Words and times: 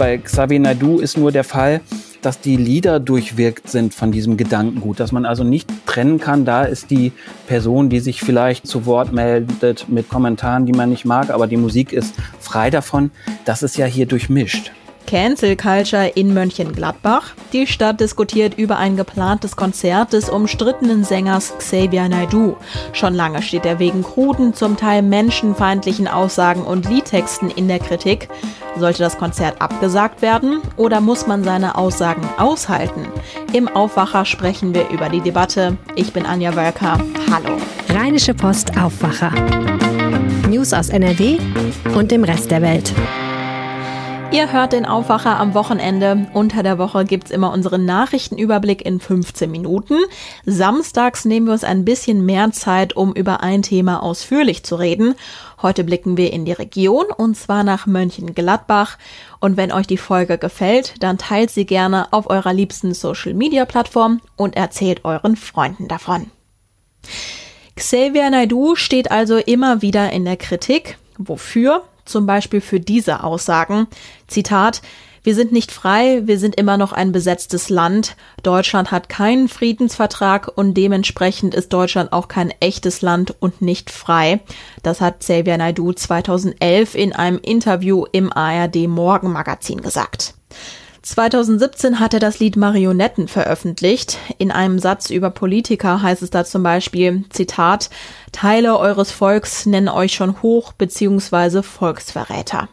Bei 0.00 0.16
Xavier 0.16 0.60
Naidu 0.60 0.98
ist 0.98 1.18
nur 1.18 1.30
der 1.30 1.44
Fall, 1.44 1.82
dass 2.22 2.40
die 2.40 2.56
Lieder 2.56 3.00
durchwirkt 3.00 3.68
sind 3.68 3.92
von 3.92 4.10
diesem 4.10 4.38
Gedankengut, 4.38 4.98
dass 4.98 5.12
man 5.12 5.26
also 5.26 5.44
nicht 5.44 5.68
trennen 5.84 6.18
kann, 6.18 6.46
da 6.46 6.62
ist 6.62 6.90
die 6.90 7.12
Person, 7.46 7.90
die 7.90 8.00
sich 8.00 8.22
vielleicht 8.22 8.66
zu 8.66 8.86
Wort 8.86 9.12
meldet 9.12 9.90
mit 9.90 10.08
Kommentaren, 10.08 10.64
die 10.64 10.72
man 10.72 10.88
nicht 10.88 11.04
mag, 11.04 11.28
aber 11.28 11.46
die 11.46 11.58
Musik 11.58 11.92
ist 11.92 12.14
frei 12.38 12.70
davon. 12.70 13.10
Das 13.44 13.62
ist 13.62 13.76
ja 13.76 13.84
hier 13.84 14.06
durchmischt. 14.06 14.72
Cancel 15.10 15.56
Culture 15.56 16.06
in 16.06 16.32
Mönchengladbach. 16.34 17.32
Die 17.52 17.66
Stadt 17.66 17.98
diskutiert 17.98 18.56
über 18.56 18.76
ein 18.76 18.96
geplantes 18.96 19.56
Konzert 19.56 20.12
des 20.12 20.30
umstrittenen 20.30 21.02
Sängers 21.02 21.52
Xavier 21.58 22.08
Naidoo. 22.08 22.54
Schon 22.92 23.14
lange 23.14 23.42
steht 23.42 23.66
er 23.66 23.80
wegen 23.80 24.04
kruden, 24.04 24.54
zum 24.54 24.76
Teil 24.76 25.02
menschenfeindlichen 25.02 26.06
Aussagen 26.06 26.62
und 26.62 26.88
Liedtexten 26.88 27.50
in 27.50 27.66
der 27.66 27.80
Kritik. 27.80 28.28
Sollte 28.78 29.02
das 29.02 29.18
Konzert 29.18 29.60
abgesagt 29.60 30.22
werden 30.22 30.60
oder 30.76 31.00
muss 31.00 31.26
man 31.26 31.42
seine 31.42 31.76
Aussagen 31.76 32.22
aushalten? 32.38 33.08
Im 33.52 33.66
Aufwacher 33.66 34.24
sprechen 34.24 34.76
wir 34.76 34.90
über 34.90 35.08
die 35.08 35.22
Debatte. 35.22 35.76
Ich 35.96 36.12
bin 36.12 36.24
Anja 36.24 36.54
Wölker. 36.54 36.98
Hallo. 37.32 37.56
Rheinische 37.88 38.32
Post 38.32 38.78
Aufwacher. 38.78 39.32
News 40.48 40.72
aus 40.72 40.88
NRW 40.88 41.38
und 41.96 42.12
dem 42.12 42.22
Rest 42.22 42.52
der 42.52 42.62
Welt. 42.62 42.92
Ihr 44.32 44.52
hört 44.52 44.74
den 44.74 44.86
Aufwacher 44.86 45.40
am 45.40 45.54
Wochenende. 45.54 46.28
Unter 46.34 46.62
der 46.62 46.78
Woche 46.78 47.04
gibt's 47.04 47.32
immer 47.32 47.52
unseren 47.52 47.84
Nachrichtenüberblick 47.84 48.86
in 48.86 49.00
15 49.00 49.50
Minuten. 49.50 49.96
Samstags 50.46 51.24
nehmen 51.24 51.46
wir 51.46 51.52
uns 51.52 51.64
ein 51.64 51.84
bisschen 51.84 52.24
mehr 52.24 52.52
Zeit, 52.52 52.94
um 52.94 53.12
über 53.12 53.42
ein 53.42 53.62
Thema 53.62 54.00
ausführlich 54.00 54.62
zu 54.62 54.76
reden. 54.76 55.16
Heute 55.62 55.82
blicken 55.82 56.16
wir 56.16 56.32
in 56.32 56.44
die 56.44 56.52
Region 56.52 57.06
und 57.06 57.36
zwar 57.36 57.64
nach 57.64 57.86
Mönchengladbach. 57.86 58.98
Und 59.40 59.56
wenn 59.56 59.72
euch 59.72 59.88
die 59.88 59.96
Folge 59.96 60.38
gefällt, 60.38 61.02
dann 61.02 61.18
teilt 61.18 61.50
sie 61.50 61.66
gerne 61.66 62.12
auf 62.12 62.30
eurer 62.30 62.52
liebsten 62.52 62.94
Social 62.94 63.34
Media 63.34 63.64
Plattform 63.64 64.20
und 64.36 64.54
erzählt 64.54 65.04
euren 65.04 65.34
Freunden 65.34 65.88
davon. 65.88 66.30
Xavier 67.74 68.30
Naidu 68.30 68.76
steht 68.76 69.10
also 69.10 69.38
immer 69.38 69.82
wieder 69.82 70.12
in 70.12 70.24
der 70.24 70.36
Kritik. 70.36 70.98
Wofür? 71.18 71.82
Zum 72.10 72.26
Beispiel 72.26 72.60
für 72.60 72.80
diese 72.80 73.24
Aussagen. 73.24 73.86
Zitat, 74.26 74.82
wir 75.22 75.34
sind 75.34 75.52
nicht 75.52 75.70
frei, 75.70 76.22
wir 76.24 76.38
sind 76.38 76.54
immer 76.54 76.78
noch 76.78 76.92
ein 76.92 77.12
besetztes 77.12 77.68
Land. 77.68 78.16
Deutschland 78.42 78.90
hat 78.90 79.10
keinen 79.10 79.48
Friedensvertrag 79.48 80.50
und 80.54 80.74
dementsprechend 80.74 81.54
ist 81.54 81.72
Deutschland 81.74 82.12
auch 82.12 82.26
kein 82.28 82.50
echtes 82.60 83.02
Land 83.02 83.34
und 83.38 83.60
nicht 83.60 83.90
frei. 83.90 84.40
Das 84.82 85.02
hat 85.02 85.20
Xavier 85.20 85.58
Naidu 85.58 85.92
2011 85.92 86.94
in 86.94 87.12
einem 87.12 87.38
Interview 87.38 88.06
im 88.12 88.32
ARD 88.32 88.88
Morgenmagazin 88.88 89.82
gesagt. 89.82 90.34
2017 91.02 91.98
hat 91.98 92.12
er 92.12 92.20
das 92.20 92.40
Lied 92.40 92.56
Marionetten 92.56 93.26
veröffentlicht. 93.26 94.18
In 94.38 94.50
einem 94.50 94.78
Satz 94.78 95.08
über 95.10 95.30
Politiker 95.30 96.02
heißt 96.02 96.22
es 96.22 96.30
da 96.30 96.44
zum 96.44 96.62
Beispiel, 96.62 97.24
Zitat, 97.30 97.88
Teile 98.32 98.78
eures 98.78 99.10
Volks 99.10 99.64
nennen 99.64 99.88
euch 99.88 100.12
schon 100.12 100.42
Hoch- 100.42 100.72
bzw. 100.72 101.62
Volksverräter. 101.62 102.68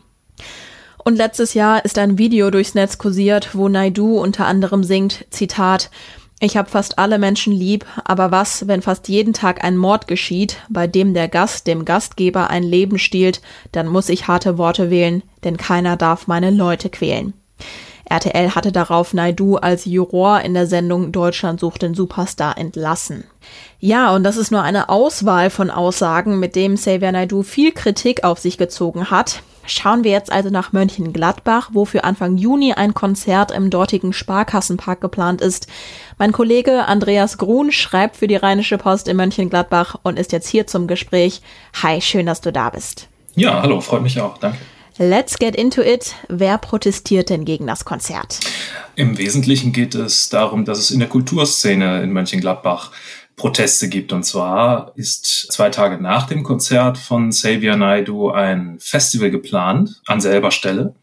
Und 1.03 1.15
letztes 1.15 1.53
Jahr 1.53 1.85
ist 1.85 1.97
ein 1.97 2.17
Video 2.17 2.51
durchs 2.51 2.75
Netz 2.75 2.97
kursiert, 2.97 3.55
wo 3.55 3.69
Naidu 3.69 4.19
unter 4.19 4.45
anderem 4.45 4.83
singt, 4.83 5.25
Zitat, 5.29 5.89
ich 6.39 6.57
habe 6.57 6.69
fast 6.69 6.99
alle 6.99 7.17
Menschen 7.17 7.53
lieb, 7.53 7.85
aber 8.03 8.29
was, 8.29 8.67
wenn 8.67 8.83
fast 8.83 9.07
jeden 9.07 9.33
Tag 9.33 9.63
ein 9.63 9.77
Mord 9.77 10.07
geschieht, 10.07 10.57
bei 10.69 10.85
dem 10.85 11.13
der 11.15 11.29
Gast 11.29 11.65
dem 11.65 11.83
Gastgeber 11.85 12.49
ein 12.49 12.61
Leben 12.61 12.99
stiehlt, 12.99 13.41
dann 13.71 13.87
muss 13.87 14.09
ich 14.09 14.27
harte 14.27 14.57
Worte 14.57 14.91
wählen, 14.91 15.23
denn 15.43 15.57
keiner 15.57 15.95
darf 15.97 16.27
meine 16.27 16.51
Leute 16.51 16.89
quälen. 16.89 17.33
RTL 18.09 18.55
hatte 18.55 18.71
darauf 18.71 19.13
Naidu 19.13 19.57
als 19.57 19.85
Juror 19.85 20.41
in 20.41 20.53
der 20.53 20.67
Sendung 20.67 21.11
Deutschland 21.11 21.59
sucht 21.59 21.81
den 21.81 21.93
Superstar 21.93 22.57
entlassen. 22.57 23.25
Ja, 23.79 24.15
und 24.15 24.23
das 24.23 24.37
ist 24.37 24.51
nur 24.51 24.61
eine 24.61 24.89
Auswahl 24.89 25.49
von 25.49 25.69
Aussagen, 25.69 26.39
mit 26.39 26.55
dem 26.55 26.75
Xavier 26.75 27.11
Naidu 27.11 27.43
viel 27.43 27.71
Kritik 27.71 28.23
auf 28.23 28.39
sich 28.39 28.57
gezogen 28.57 29.11
hat. 29.11 29.41
Schauen 29.65 30.05
wir 30.05 30.11
jetzt 30.11 30.31
also 30.31 30.49
nach 30.49 30.71
Mönchengladbach, 30.71 31.71
wo 31.73 31.83
für 31.83 32.05
Anfang 32.05 32.37
Juni 32.37 32.73
ein 32.73 32.93
Konzert 32.93 33.51
im 33.51 33.69
dortigen 33.69 34.13
Sparkassenpark 34.13 35.01
geplant 35.01 35.41
ist. 35.41 35.67
Mein 36.17 36.31
Kollege 36.31 36.85
Andreas 36.85 37.37
Grun 37.37 37.73
schreibt 37.73 38.15
für 38.15 38.27
die 38.27 38.37
Rheinische 38.37 38.77
Post 38.77 39.09
in 39.09 39.17
Mönchengladbach 39.17 39.97
und 40.03 40.17
ist 40.17 40.31
jetzt 40.31 40.47
hier 40.47 40.67
zum 40.67 40.87
Gespräch. 40.87 41.41
Hi, 41.83 41.99
schön, 41.99 42.25
dass 42.25 42.39
du 42.39 42.53
da 42.53 42.69
bist. 42.69 43.09
Ja, 43.35 43.61
hallo, 43.61 43.81
freut 43.81 44.01
mich 44.01 44.21
auch, 44.21 44.37
danke. 44.37 44.57
Let's 44.99 45.37
get 45.37 45.55
into 45.55 45.81
it. 45.81 46.15
Wer 46.27 46.57
protestiert 46.57 47.29
denn 47.29 47.45
gegen 47.45 47.67
das 47.67 47.85
Konzert? 47.85 48.39
Im 48.95 49.19
Wesentlichen 49.19 49.71
geht 49.71 49.93
es 49.93 50.29
darum, 50.29 50.65
dass 50.65 50.79
es 50.79 50.89
in 50.89 50.97
der 50.97 51.07
Kulturszene 51.07 52.01
in 52.01 52.11
Mönchengladbach 52.11 52.91
Proteste 53.35 53.89
gibt. 53.89 54.11
Und 54.11 54.23
zwar 54.23 54.91
ist 54.95 55.51
zwei 55.51 55.69
Tage 55.69 56.01
nach 56.01 56.25
dem 56.25 56.41
Konzert 56.41 56.97
von 56.97 57.29
Xavier 57.29 57.75
Naidu 57.75 58.31
ein 58.31 58.77
Festival 58.79 59.29
geplant 59.29 60.01
an 60.07 60.19
selber 60.19 60.49
Stelle. 60.49 60.95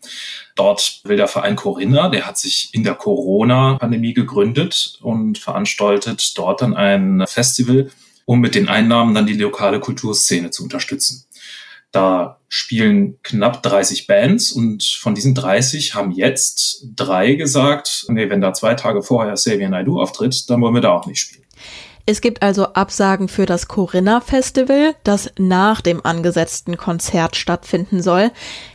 Dort 0.56 1.00
will 1.04 1.16
der 1.16 1.28
Verein 1.28 1.54
Corinna, 1.54 2.08
der 2.08 2.26
hat 2.26 2.36
sich 2.36 2.70
in 2.72 2.82
der 2.82 2.96
Corona-Pandemie 2.96 4.14
gegründet 4.14 4.98
und 5.02 5.38
veranstaltet 5.38 6.36
dort 6.36 6.62
dann 6.62 6.74
ein 6.74 7.24
Festival, 7.28 7.90
um 8.24 8.40
mit 8.40 8.56
den 8.56 8.68
Einnahmen 8.68 9.14
dann 9.14 9.26
die 9.26 9.34
lokale 9.34 9.78
Kulturszene 9.78 10.50
zu 10.50 10.64
unterstützen. 10.64 11.26
Da 11.94 12.40
spielen 12.48 13.20
knapp 13.22 13.62
30 13.62 14.08
Bands 14.08 14.50
und 14.50 14.82
von 14.82 15.14
diesen 15.14 15.32
30 15.32 15.94
haben 15.94 16.10
jetzt 16.10 16.88
drei 16.96 17.34
gesagt, 17.34 18.06
nee, 18.08 18.28
wenn 18.28 18.40
da 18.40 18.52
zwei 18.52 18.74
Tage 18.74 19.00
vorher 19.00 19.34
Xavier 19.34 19.68
Naidoo 19.68 20.00
auftritt, 20.00 20.50
dann 20.50 20.60
wollen 20.60 20.74
wir 20.74 20.80
da 20.80 20.90
auch 20.90 21.06
nicht 21.06 21.20
spielen. 21.20 21.43
Es 22.06 22.20
gibt 22.20 22.42
also 22.42 22.66
Absagen 22.74 23.28
für 23.28 23.46
das 23.46 23.66
Corinna 23.66 24.20
Festival, 24.20 24.94
das 25.04 25.32
nach 25.38 25.80
dem 25.80 26.04
angesetzten 26.04 26.76
Konzert 26.76 27.34
stattfinden 27.34 28.02
soll. 28.02 28.30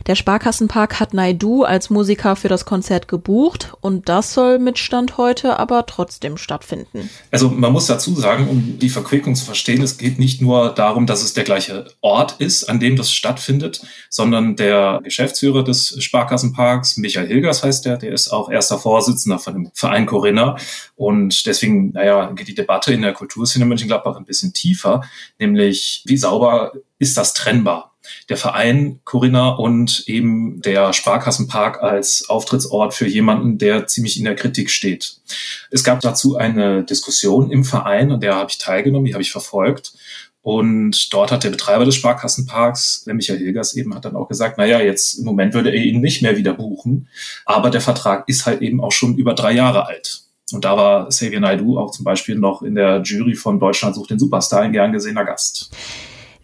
Der 0.08 0.16
Sparkassenpark 0.16 0.98
hat 0.98 1.14
Naidu 1.14 1.62
als 1.62 1.90
Musiker 1.90 2.34
für 2.34 2.48
das 2.48 2.64
Konzert 2.64 3.06
gebucht 3.06 3.72
und 3.80 4.08
das 4.08 4.34
soll 4.34 4.58
mit 4.58 4.80
Stand 4.80 5.16
heute 5.16 5.60
aber 5.60 5.86
trotzdem 5.86 6.38
stattfinden. 6.38 7.08
Also 7.30 7.48
man 7.50 7.72
muss 7.72 7.86
dazu 7.86 8.16
sagen, 8.16 8.48
um 8.48 8.80
die 8.80 8.88
Verquickung 8.88 9.36
zu 9.36 9.44
verstehen, 9.44 9.80
es 9.80 9.96
geht 9.96 10.18
nicht 10.18 10.42
nur 10.42 10.70
darum, 10.70 11.06
dass 11.06 11.22
es 11.22 11.32
der 11.32 11.44
gleiche 11.44 11.86
Ort 12.00 12.34
ist, 12.40 12.64
an 12.64 12.80
dem 12.80 12.96
das 12.96 13.12
stattfindet, 13.12 13.82
sondern 14.08 14.56
der 14.56 15.02
Geschäftsführer 15.04 15.62
des 15.62 16.02
Sparkassenparks, 16.02 16.96
Michael 16.96 17.28
Hilgers 17.28 17.62
heißt 17.62 17.84
der, 17.84 17.96
der 17.96 18.12
ist 18.12 18.32
auch 18.32 18.50
erster 18.50 18.78
Vorsitzender 18.78 19.38
von 19.38 19.54
dem 19.54 19.70
Verein 19.72 20.06
Corinna 20.06 20.56
und 20.96 21.46
deswegen, 21.46 21.92
naja, 21.92 22.32
geht 22.32 22.48
die 22.48 22.56
Debatte 22.56 22.92
in 22.92 23.02
der 23.02 23.19
Kulturszene 23.20 23.66
Mönchengladbach 23.66 24.16
ein 24.16 24.24
bisschen 24.24 24.54
tiefer, 24.54 25.02
nämlich 25.38 26.02
wie 26.06 26.16
sauber 26.16 26.72
ist 26.98 27.18
das 27.18 27.34
trennbar? 27.34 27.94
Der 28.30 28.38
Verein 28.38 29.00
Corinna 29.04 29.50
und 29.50 30.04
eben 30.06 30.62
der 30.62 30.94
Sparkassenpark 30.94 31.82
als 31.82 32.30
Auftrittsort 32.30 32.94
für 32.94 33.06
jemanden, 33.06 33.58
der 33.58 33.86
ziemlich 33.86 34.16
in 34.18 34.24
der 34.24 34.36
Kritik 34.36 34.70
steht. 34.70 35.16
Es 35.70 35.84
gab 35.84 36.00
dazu 36.00 36.36
eine 36.36 36.82
Diskussion 36.82 37.50
im 37.50 37.62
Verein, 37.64 38.10
an 38.10 38.20
der 38.20 38.36
habe 38.36 38.50
ich 38.50 38.56
teilgenommen, 38.56 39.04
die 39.04 39.12
habe 39.12 39.22
ich 39.22 39.32
verfolgt. 39.32 39.92
Und 40.40 41.12
dort 41.12 41.30
hat 41.30 41.44
der 41.44 41.50
Betreiber 41.50 41.84
des 41.84 41.96
Sparkassenparks, 41.96 43.04
der 43.04 43.12
Michael 43.12 43.38
Hilgers 43.38 43.76
eben, 43.76 43.94
hat 43.94 44.06
dann 44.06 44.16
auch 44.16 44.28
gesagt, 44.28 44.54
na 44.56 44.64
ja, 44.64 44.80
jetzt 44.80 45.18
im 45.18 45.26
Moment 45.26 45.52
würde 45.52 45.68
er 45.68 45.84
ihn 45.84 46.00
nicht 46.00 46.22
mehr 46.22 46.38
wieder 46.38 46.54
buchen. 46.54 47.08
Aber 47.44 47.68
der 47.68 47.82
Vertrag 47.82 48.26
ist 48.30 48.46
halt 48.46 48.62
eben 48.62 48.82
auch 48.82 48.92
schon 48.92 49.18
über 49.18 49.34
drei 49.34 49.52
Jahre 49.52 49.86
alt. 49.86 50.22
Und 50.52 50.64
da 50.64 50.76
war 50.76 51.08
Xavier 51.08 51.40
Naidu 51.40 51.78
auch 51.78 51.90
zum 51.90 52.04
Beispiel 52.04 52.36
noch 52.36 52.62
in 52.62 52.74
der 52.74 53.02
Jury 53.02 53.34
von 53.34 53.58
Deutschland 53.58 53.94
sucht 53.94 54.10
den 54.10 54.18
Superstar 54.18 54.62
ein 54.62 54.72
gern 54.72 54.92
gesehener 54.92 55.24
Gast. 55.24 55.70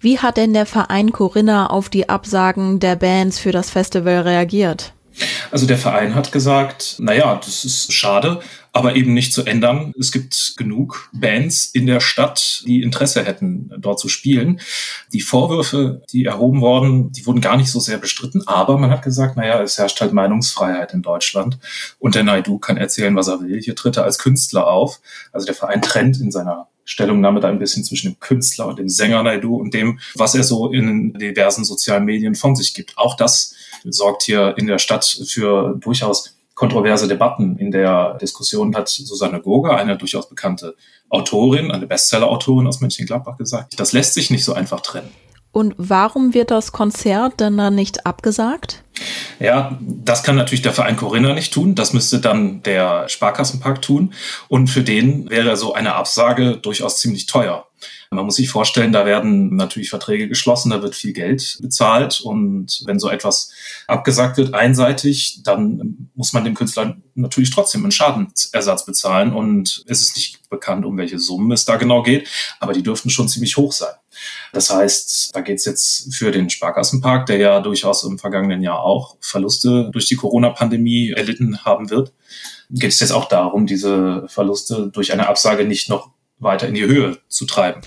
Wie 0.00 0.18
hat 0.18 0.36
denn 0.36 0.52
der 0.52 0.66
Verein 0.66 1.12
Corinna 1.12 1.68
auf 1.68 1.88
die 1.88 2.08
Absagen 2.08 2.80
der 2.80 2.96
Bands 2.96 3.38
für 3.38 3.52
das 3.52 3.70
Festival 3.70 4.20
reagiert? 4.20 4.92
Also 5.50 5.66
der 5.66 5.78
Verein 5.78 6.14
hat 6.14 6.32
gesagt, 6.32 6.96
naja, 6.98 7.40
das 7.44 7.64
ist 7.64 7.92
schade, 7.92 8.40
aber 8.72 8.96
eben 8.96 9.14
nicht 9.14 9.32
zu 9.32 9.44
ändern. 9.44 9.92
Es 9.98 10.12
gibt 10.12 10.54
genug 10.56 11.08
Bands 11.12 11.64
in 11.66 11.86
der 11.86 12.00
Stadt, 12.00 12.62
die 12.66 12.82
Interesse 12.82 13.24
hätten, 13.24 13.70
dort 13.78 13.98
zu 13.98 14.08
spielen. 14.08 14.60
Die 15.12 15.22
Vorwürfe, 15.22 16.02
die 16.12 16.26
erhoben 16.26 16.60
wurden, 16.60 17.12
die 17.12 17.24
wurden 17.26 17.40
gar 17.40 17.56
nicht 17.56 17.70
so 17.70 17.80
sehr 17.80 17.98
bestritten, 17.98 18.46
aber 18.46 18.76
man 18.76 18.90
hat 18.90 19.02
gesagt, 19.02 19.36
naja, 19.36 19.62
es 19.62 19.78
herrscht 19.78 20.00
halt 20.00 20.12
Meinungsfreiheit 20.12 20.92
in 20.92 21.02
Deutschland 21.02 21.58
und 21.98 22.14
der 22.14 22.24
Naidu 22.24 22.58
kann 22.58 22.76
erzählen, 22.76 23.16
was 23.16 23.28
er 23.28 23.40
will. 23.40 23.60
Hier 23.62 23.76
tritt 23.76 23.96
er 23.96 24.04
als 24.04 24.18
Künstler 24.18 24.66
auf. 24.66 25.00
Also 25.32 25.46
der 25.46 25.54
Verein 25.54 25.80
trennt 25.80 26.20
in 26.20 26.30
seiner 26.30 26.68
Stellungnahme 26.84 27.40
da 27.40 27.48
ein 27.48 27.58
bisschen 27.58 27.82
zwischen 27.82 28.12
dem 28.12 28.20
Künstler 28.20 28.68
und 28.68 28.78
dem 28.78 28.88
Sänger 28.88 29.22
Naidu 29.22 29.56
und 29.56 29.74
dem, 29.74 29.98
was 30.14 30.34
er 30.34 30.44
so 30.44 30.70
in 30.70 31.12
diversen 31.14 31.64
sozialen 31.64 32.04
Medien 32.04 32.34
von 32.34 32.54
sich 32.54 32.74
gibt. 32.74 32.96
Auch 32.96 33.16
das 33.16 33.55
sorgt 33.84 34.22
hier 34.22 34.54
in 34.56 34.66
der 34.66 34.78
Stadt 34.78 35.04
für 35.28 35.76
durchaus 35.78 36.36
kontroverse 36.54 37.06
Debatten. 37.06 37.58
In 37.58 37.70
der 37.70 38.14
Diskussion 38.14 38.74
hat 38.74 38.88
Susanne 38.88 39.40
Goga, 39.40 39.76
eine 39.76 39.96
durchaus 39.96 40.28
bekannte 40.28 40.74
Autorin, 41.10 41.70
eine 41.70 41.86
Bestseller-Autorin 41.86 42.66
aus 42.66 42.80
Mönchengladbach 42.80 43.36
gesagt, 43.36 43.78
das 43.78 43.92
lässt 43.92 44.14
sich 44.14 44.30
nicht 44.30 44.44
so 44.44 44.54
einfach 44.54 44.80
trennen. 44.80 45.10
Und 45.52 45.74
warum 45.78 46.34
wird 46.34 46.50
das 46.50 46.72
Konzert 46.72 47.40
denn 47.40 47.56
dann 47.56 47.74
nicht 47.74 48.04
abgesagt? 48.04 48.82
Ja, 49.38 49.78
das 49.80 50.22
kann 50.22 50.36
natürlich 50.36 50.60
der 50.60 50.74
Verein 50.74 50.96
Corinna 50.96 51.32
nicht 51.32 51.52
tun. 51.52 51.74
Das 51.74 51.94
müsste 51.94 52.20
dann 52.20 52.62
der 52.62 53.08
Sparkassenpark 53.08 53.80
tun. 53.80 54.12
Und 54.48 54.66
für 54.68 54.82
den 54.82 55.30
wäre 55.30 55.56
so 55.56 55.72
eine 55.72 55.94
Absage 55.94 56.58
durchaus 56.58 56.98
ziemlich 56.98 57.24
teuer. 57.24 57.65
Man 58.10 58.24
muss 58.24 58.36
sich 58.36 58.48
vorstellen, 58.48 58.92
da 58.92 59.04
werden 59.04 59.56
natürlich 59.56 59.90
Verträge 59.90 60.28
geschlossen, 60.28 60.70
da 60.70 60.82
wird 60.82 60.94
viel 60.94 61.12
Geld 61.12 61.58
bezahlt 61.60 62.20
und 62.20 62.82
wenn 62.86 62.98
so 62.98 63.08
etwas 63.08 63.50
abgesagt 63.86 64.36
wird 64.38 64.54
einseitig, 64.54 65.40
dann 65.44 66.10
muss 66.14 66.32
man 66.32 66.44
dem 66.44 66.54
Künstler 66.54 66.96
natürlich 67.14 67.50
trotzdem 67.50 67.82
einen 67.82 67.92
Schadensersatz 67.92 68.84
bezahlen 68.84 69.32
und 69.32 69.84
es 69.86 70.02
ist 70.02 70.16
nicht 70.16 70.48
bekannt, 70.48 70.84
um 70.84 70.96
welche 70.96 71.18
Summen 71.18 71.52
es 71.52 71.64
da 71.64 71.76
genau 71.76 72.02
geht, 72.02 72.28
aber 72.60 72.72
die 72.72 72.82
dürften 72.82 73.10
schon 73.10 73.28
ziemlich 73.28 73.56
hoch 73.56 73.72
sein. 73.72 73.94
Das 74.52 74.70
heißt, 74.70 75.34
da 75.34 75.40
geht 75.40 75.58
es 75.58 75.64
jetzt 75.64 76.14
für 76.14 76.30
den 76.30 76.48
Sparkassenpark, 76.48 77.26
der 77.26 77.38
ja 77.38 77.60
durchaus 77.60 78.04
im 78.04 78.18
vergangenen 78.18 78.62
Jahr 78.62 78.80
auch 78.80 79.16
Verluste 79.20 79.90
durch 79.92 80.06
die 80.06 80.16
Corona-Pandemie 80.16 81.10
erlitten 81.10 81.64
haben 81.64 81.90
wird, 81.90 82.12
geht 82.70 82.92
es 82.92 83.00
jetzt 83.00 83.12
auch 83.12 83.26
darum, 83.26 83.66
diese 83.66 84.26
Verluste 84.28 84.90
durch 84.92 85.12
eine 85.12 85.28
Absage 85.28 85.64
nicht 85.64 85.88
noch 85.88 86.10
weiter 86.38 86.68
in 86.68 86.74
die 86.74 86.84
Höhe 86.84 87.18
zu 87.28 87.46
treiben. 87.46 87.80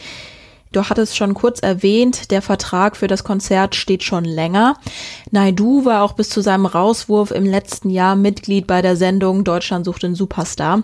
Du 0.71 0.83
hattest 0.83 1.17
schon 1.17 1.33
kurz 1.33 1.61
erwähnt, 1.61 2.29
der 2.29 2.43
Vertrag 2.43 2.95
für 2.95 3.07
das 3.07 3.23
Konzert 3.23 3.73
steht 3.73 4.03
schon 4.03 4.23
länger. 4.23 4.77
Naidu 5.31 5.83
war 5.83 6.03
auch 6.03 6.13
bis 6.13 6.29
zu 6.29 6.41
seinem 6.41 6.67
Rauswurf 6.67 7.31
im 7.31 7.45
letzten 7.45 7.89
Jahr 7.89 8.15
Mitglied 8.15 8.67
bei 8.67 8.83
der 8.83 8.95
Sendung 8.95 9.43
Deutschland 9.43 9.85
sucht 9.85 10.03
den 10.03 10.13
Superstar. 10.13 10.83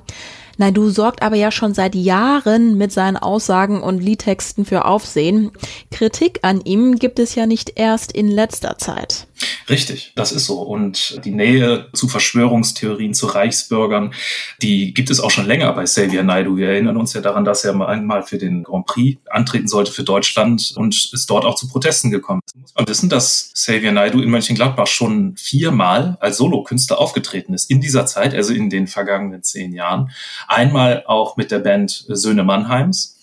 Naidu 0.57 0.89
sorgt 0.89 1.21
aber 1.21 1.35
ja 1.35 1.51
schon 1.51 1.75
seit 1.75 1.93
Jahren 1.93 2.77
mit 2.77 2.91
seinen 2.91 3.17
Aussagen 3.17 3.83
und 3.83 3.99
Liedtexten 3.99 4.65
für 4.65 4.85
Aufsehen. 4.85 5.51
Kritik 5.91 6.39
an 6.41 6.61
ihm 6.61 6.95
gibt 6.95 7.19
es 7.19 7.35
ja 7.35 7.45
nicht 7.45 7.73
erst 7.75 8.11
in 8.11 8.29
letzter 8.29 8.79
Zeit. 8.79 9.27
Richtig, 9.69 10.13
das 10.15 10.31
ist 10.31 10.45
so. 10.45 10.61
Und 10.61 11.25
die 11.25 11.31
Nähe 11.31 11.87
zu 11.93 12.07
Verschwörungstheorien, 12.07 13.13
zu 13.13 13.27
Reichsbürgern, 13.27 14.13
die 14.61 14.93
gibt 14.93 15.09
es 15.09 15.19
auch 15.19 15.31
schon 15.31 15.45
länger 15.45 15.71
bei 15.73 15.83
Xavier 15.83 16.23
Naidu. 16.23 16.57
Wir 16.57 16.69
erinnern 16.69 16.97
uns 16.97 17.13
ja 17.13 17.21
daran, 17.21 17.45
dass 17.45 17.65
er 17.65 17.73
mal 17.73 17.87
einmal 17.87 18.23
für 18.23 18.37
den 18.37 18.63
Grand 18.63 18.85
Prix 18.85 19.19
antreten 19.29 19.67
sollte 19.67 19.91
für 19.91 20.03
Deutschland 20.03 20.73
und 20.75 21.09
ist 21.11 21.29
dort 21.29 21.45
auch 21.45 21.55
zu 21.55 21.67
Protesten 21.67 22.11
gekommen. 22.11 22.41
Muss 22.55 22.75
man 22.75 22.87
wissen, 22.87 23.09
dass 23.09 23.51
Xavier 23.53 23.91
Naidu 23.91 24.21
in 24.21 24.29
Mönchengladbach 24.29 24.87
schon 24.87 25.35
viermal 25.35 26.17
als 26.19 26.37
Solokünstler 26.37 26.99
aufgetreten 26.99 27.53
ist 27.53 27.69
in 27.69 27.81
dieser 27.81 28.05
Zeit, 28.05 28.33
also 28.33 28.53
in 28.53 28.69
den 28.69 28.87
vergangenen 28.87 29.43
zehn 29.43 29.73
Jahren. 29.73 30.11
Einmal 30.47 31.03
auch 31.07 31.37
mit 31.37 31.51
der 31.51 31.59
Band 31.59 32.05
Söhne 32.07 32.43
Mannheims. 32.43 33.14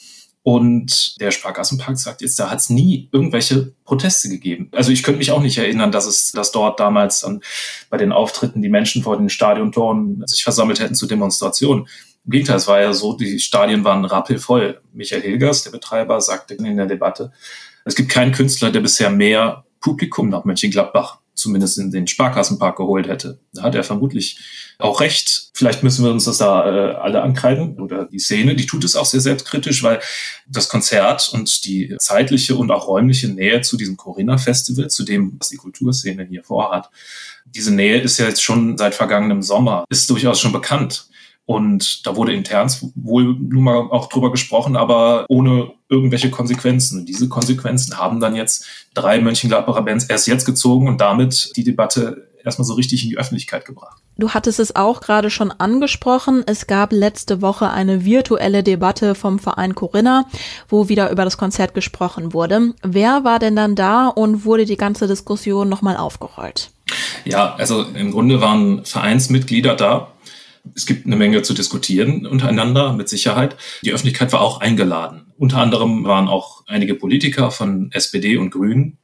Und 0.45 1.21
der 1.21 1.31
Sparkassenpark 1.31 1.97
sagt 1.97 2.21
jetzt, 2.21 2.39
da 2.39 2.51
hat 2.51 2.59
es 2.59 2.69
nie 2.69 3.09
irgendwelche 3.13 3.75
Proteste 3.85 4.29
gegeben. 4.29 4.71
Also 4.73 4.91
ich 4.91 5.05
könnte 5.05 5.19
mich 5.19 5.31
auch 5.31 5.41
nicht 5.41 5.59
erinnern, 5.59 5.93
dass 5.93 6.07
es, 6.07 6.33
dass 6.33 6.51
dort 6.51 6.81
damals 6.81 7.21
dann 7.21 7.43
bei 7.91 7.97
den 7.97 8.11
Auftritten 8.11 8.61
die 8.61 8.69
Menschen 8.69 9.05
vor 9.05 9.17
den 9.17 9.29
Stadiontoren 9.29 10.25
sich 10.27 10.43
versammelt 10.43 10.81
hätten 10.81 10.97
zu 10.97 11.07
Demonstrationen. 11.07 11.87
Im 12.25 12.31
Gegenteil, 12.31 12.57
es 12.57 12.67
war 12.67 12.81
ja 12.81 12.93
so, 12.93 13.17
die 13.17 13.39
Stadien 13.39 13.85
waren 13.85 14.05
rappelvoll. 14.05 14.81
Michael 14.93 15.23
Hilgers, 15.23 15.63
der 15.63 15.71
Betreiber, 15.71 16.21
sagte 16.21 16.55
in 16.55 16.77
der 16.77 16.87
Debatte, 16.87 17.33
es 17.85 17.95
gibt 17.95 18.11
keinen 18.11 18.33
Künstler, 18.33 18.71
der 18.71 18.81
bisher 18.81 19.11
mehr 19.11 19.65
Publikum 19.81 20.29
nach 20.29 20.45
Mönchengladbach 20.45 21.19
zumindest 21.35 21.79
in 21.79 21.91
den 21.91 22.07
Sparkassenpark 22.07 22.77
geholt 22.77 23.09
hätte. 23.09 23.41
Da 23.53 23.63
hat 23.63 23.75
er 23.75 23.85
vermutlich 23.85 24.39
auch 24.79 25.01
recht. 25.01 25.51
Vielleicht 25.63 25.85
müssen 25.85 26.05
wir 26.05 26.11
uns 26.11 26.25
das 26.25 26.39
da 26.39 26.67
äh, 26.67 26.95
alle 26.97 27.23
ankreiden 27.23 27.81
oder 27.81 28.07
die 28.07 28.19
Szene, 28.19 28.57
die 28.57 28.67
tut 28.67 28.83
es 28.83 28.97
auch 28.97 29.05
sehr 29.05 29.21
selbstkritisch, 29.21 29.85
weil 29.85 30.01
das 30.49 30.69
Konzert 30.69 31.31
und 31.33 31.65
die 31.67 31.95
zeitliche 31.99 32.57
und 32.57 32.73
auch 32.73 32.89
räumliche 32.89 33.29
Nähe 33.29 33.61
zu 33.61 33.77
diesem 33.77 33.97
Corinna 33.97 34.39
Festival, 34.39 34.91
zu 34.91 35.05
dem, 35.05 35.37
was 35.39 35.51
die 35.51 35.59
Kulturszene 35.59 36.27
hier 36.29 36.43
vorhat, 36.43 36.91
diese 37.45 37.73
Nähe 37.73 38.01
ist 38.01 38.19
ja 38.19 38.27
jetzt 38.27 38.43
schon 38.43 38.77
seit 38.77 38.97
vergangenem 38.97 39.41
Sommer, 39.41 39.85
ist 39.89 40.11
durchaus 40.11 40.41
schon 40.41 40.51
bekannt. 40.51 41.07
Und 41.45 42.05
da 42.09 42.17
wurde 42.17 42.33
intern 42.33 42.69
wohl 42.97 43.37
nun 43.39 43.63
mal 43.63 43.77
auch 43.77 44.09
drüber 44.09 44.33
gesprochen, 44.33 44.75
aber 44.75 45.27
ohne 45.29 45.71
irgendwelche 45.89 46.31
Konsequenzen. 46.31 46.99
Und 46.99 47.09
diese 47.09 47.29
Konsequenzen 47.29 47.99
haben 47.99 48.19
dann 48.19 48.35
jetzt 48.35 48.67
drei 48.95 49.21
Mönchengladbacher 49.21 49.83
Bands 49.83 50.07
erst 50.07 50.27
jetzt 50.27 50.45
gezogen 50.45 50.89
und 50.89 51.01
damit 51.01 51.53
die 51.55 51.63
Debatte 51.63 52.32
erstmal 52.45 52.67
so 52.67 52.75
richtig 52.75 53.03
in 53.05 53.11
die 53.11 53.19
Öffentlichkeit 53.19 53.65
gebracht. 53.65 53.99
Du 54.19 54.31
hattest 54.31 54.61
es 54.61 54.77
auch 54.77 55.01
gerade 55.01 55.31
schon 55.31 55.51
angesprochen. 55.51 56.43
Es 56.47 56.67
gab 56.67 56.93
letzte 56.93 57.43
Woche 57.43 57.71
eine 57.71 58.05
virtuelle 58.05 58.63
Debatte 58.63 59.15
vom 59.15 59.39
Verein 59.39 59.75
Corinna, 59.75 60.27
wo 60.69 60.89
wieder 60.89 61.11
über 61.11 61.25
das 61.25 61.39
Konzert 61.39 61.75
gesprochen 61.75 62.33
wurde. 62.33 62.75
Wer 62.83 63.25
war 63.25 63.39
denn 63.39 63.57
dann 63.57 63.75
da 63.75 64.09
und 64.09 64.45
wurde 64.45 64.65
die 64.65 64.77
ganze 64.77 65.07
Diskussion 65.07 65.69
nochmal 65.69 65.97
aufgerollt? 65.97 66.71
Ja, 67.25 67.55
also 67.55 67.83
im 67.83 68.11
Grunde 68.11 68.41
waren 68.41 68.85
Vereinsmitglieder 68.85 69.75
da, 69.77 70.13
es 70.75 70.87
gibt 70.87 71.07
eine 71.07 71.17
Menge 71.17 71.43
zu 71.43 71.55
diskutieren 71.55 72.27
untereinander, 72.27 72.93
mit 72.93 73.09
Sicherheit. 73.09 73.57
Die 73.83 73.93
Öffentlichkeit 73.93 74.33
war 74.33 74.41
auch 74.41 74.61
eingeladen. 74.61 75.33
Unter 75.37 75.59
anderem 75.59 76.05
waren 76.05 76.29
auch 76.29 76.65
einige 76.67 76.95
Politiker 76.95 77.51
von 77.51 77.91
SPD 77.93 78.37
und 78.37 78.51
Grünen 78.51 78.99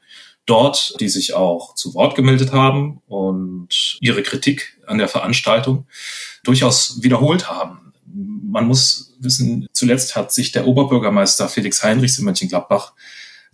dort, 0.48 0.94
die 1.00 1.08
sich 1.08 1.34
auch 1.34 1.74
zu 1.74 1.94
Wort 1.94 2.14
gemeldet 2.14 2.52
haben 2.52 3.02
und 3.06 3.98
ihre 4.00 4.22
Kritik 4.22 4.78
an 4.86 4.98
der 4.98 5.08
Veranstaltung 5.08 5.86
durchaus 6.42 7.02
wiederholt 7.02 7.50
haben. 7.50 7.92
Man 8.06 8.66
muss 8.66 9.14
wissen, 9.20 9.68
zuletzt 9.72 10.16
hat 10.16 10.32
sich 10.32 10.52
der 10.52 10.66
Oberbürgermeister 10.66 11.48
Felix 11.48 11.82
Heinrichs 11.82 12.18
in 12.18 12.24
Mönchengladbach 12.24 12.94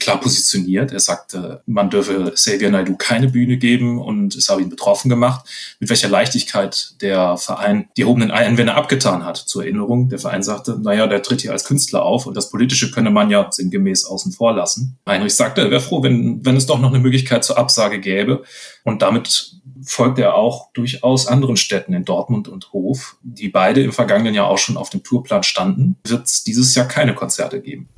klar 0.05 0.21
positioniert. 0.21 0.93
Er 0.93 1.01
sagte, 1.01 1.63
man 1.65 1.89
dürfe 1.89 2.31
Xavier 2.35 2.71
Naidu 2.71 2.95
keine 2.97 3.29
Bühne 3.29 3.57
geben 3.57 3.99
und 3.99 4.37
es 4.37 4.51
habe 4.51 4.61
ihn 4.61 4.69
betroffen 4.69 5.09
gemacht, 5.09 5.47
mit 5.81 5.89
welcher 5.89 6.11
Leichtigkeit 6.11 6.95
der 7.01 7.39
Verein 7.39 7.89
die 7.97 8.03
erhobenen 8.03 8.31
Einwände 8.31 8.75
abgetan 8.75 9.25
hat. 9.25 9.39
Zur 9.39 9.63
Erinnerung, 9.63 10.11
der 10.11 10.19
Verein 10.19 10.43
sagte, 10.43 10.79
naja, 10.79 11.07
der 11.07 11.23
tritt 11.23 11.41
hier 11.41 11.53
als 11.53 11.65
Künstler 11.65 12.05
auf 12.05 12.27
und 12.27 12.37
das 12.37 12.51
Politische 12.51 12.91
könne 12.91 13.11
man 13.11 13.31
ja 13.31 13.51
sinngemäß 13.51 14.05
außen 14.05 14.33
vor 14.33 14.53
lassen. 14.53 14.99
Heinrich 15.09 15.35
sagte, 15.35 15.63
er 15.63 15.71
wäre 15.71 15.81
froh, 15.81 16.03
wenn, 16.03 16.45
wenn 16.45 16.57
es 16.57 16.67
doch 16.67 16.79
noch 16.79 16.91
eine 16.91 17.03
Möglichkeit 17.03 17.43
zur 17.43 17.57
Absage 17.57 17.99
gäbe 17.99 18.43
und 18.85 19.01
damit 19.01 19.55
folgt 19.87 20.19
er 20.19 20.35
auch 20.35 20.71
durchaus 20.75 21.27
anderen 21.27 21.57
Städten 21.57 21.95
in 21.95 22.05
Dortmund 22.05 22.47
und 22.49 22.75
Hof, 22.75 23.17
die 23.23 23.49
beide 23.49 23.83
im 23.83 23.93
vergangenen 23.93 24.35
Jahr 24.35 24.49
auch 24.49 24.59
schon 24.59 24.77
auf 24.77 24.91
dem 24.91 25.03
Tourplan 25.03 25.43
standen, 25.43 25.97
wird 26.07 26.27
es 26.27 26.45
dieses 26.45 26.75
Jahr 26.75 26.87
keine 26.87 27.15
Konzerte 27.15 27.63
geben. 27.63 27.89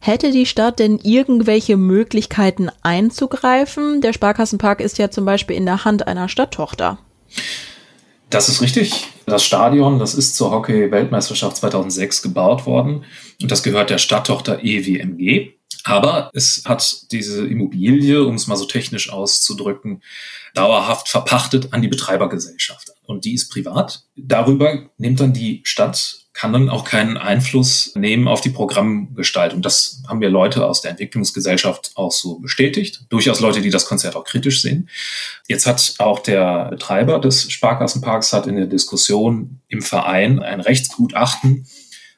Hätte 0.00 0.30
die 0.30 0.46
Stadt 0.46 0.78
denn 0.78 0.98
irgendwelche 0.98 1.76
Möglichkeiten 1.76 2.70
einzugreifen? 2.82 4.00
Der 4.00 4.12
Sparkassenpark 4.12 4.80
ist 4.80 4.98
ja 4.98 5.10
zum 5.10 5.24
Beispiel 5.24 5.56
in 5.56 5.66
der 5.66 5.84
Hand 5.84 6.06
einer 6.06 6.28
Stadttochter. 6.28 6.98
Das 8.30 8.48
ist 8.48 8.60
richtig. 8.60 9.06
Das 9.26 9.44
Stadion, 9.44 9.98
das 9.98 10.14
ist 10.14 10.36
zur 10.36 10.50
Hockey-Weltmeisterschaft 10.50 11.56
2006 11.56 12.22
gebaut 12.22 12.66
worden 12.66 13.04
und 13.40 13.50
das 13.50 13.62
gehört 13.62 13.90
der 13.90 13.98
Stadttochter 13.98 14.62
EWMG. 14.62 15.54
Aber 15.84 16.30
es 16.34 16.62
hat 16.66 17.10
diese 17.12 17.46
Immobilie, 17.46 18.22
um 18.22 18.34
es 18.34 18.46
mal 18.46 18.56
so 18.56 18.66
technisch 18.66 19.10
auszudrücken, 19.10 20.02
dauerhaft 20.54 21.08
verpachtet 21.08 21.72
an 21.72 21.82
die 21.82 21.88
Betreibergesellschaft. 21.88 22.92
Und 23.06 23.24
die 23.24 23.34
ist 23.34 23.48
privat. 23.48 24.02
Darüber 24.16 24.90
nimmt 24.98 25.20
dann 25.20 25.32
die 25.32 25.62
Stadt 25.64 26.26
kann 26.38 26.52
dann 26.52 26.70
auch 26.70 26.84
keinen 26.84 27.16
Einfluss 27.16 27.92
nehmen 27.96 28.28
auf 28.28 28.40
die 28.40 28.50
Programmgestaltung. 28.50 29.60
Das 29.60 30.02
haben 30.06 30.20
wir 30.20 30.30
Leute 30.30 30.64
aus 30.66 30.82
der 30.82 30.92
Entwicklungsgesellschaft 30.92 31.90
auch 31.96 32.12
so 32.12 32.38
bestätigt. 32.38 33.00
Durchaus 33.08 33.40
Leute, 33.40 33.60
die 33.60 33.70
das 33.70 33.86
Konzert 33.86 34.14
auch 34.14 34.22
kritisch 34.22 34.62
sehen. 34.62 34.88
Jetzt 35.48 35.66
hat 35.66 35.96
auch 35.98 36.20
der 36.20 36.66
Betreiber 36.66 37.18
des 37.18 37.50
Sparkassenparks 37.50 38.32
hat 38.32 38.46
in 38.46 38.54
der 38.54 38.66
Diskussion 38.66 39.58
im 39.66 39.82
Verein 39.82 40.38
ein 40.38 40.60
Rechtsgutachten 40.60 41.66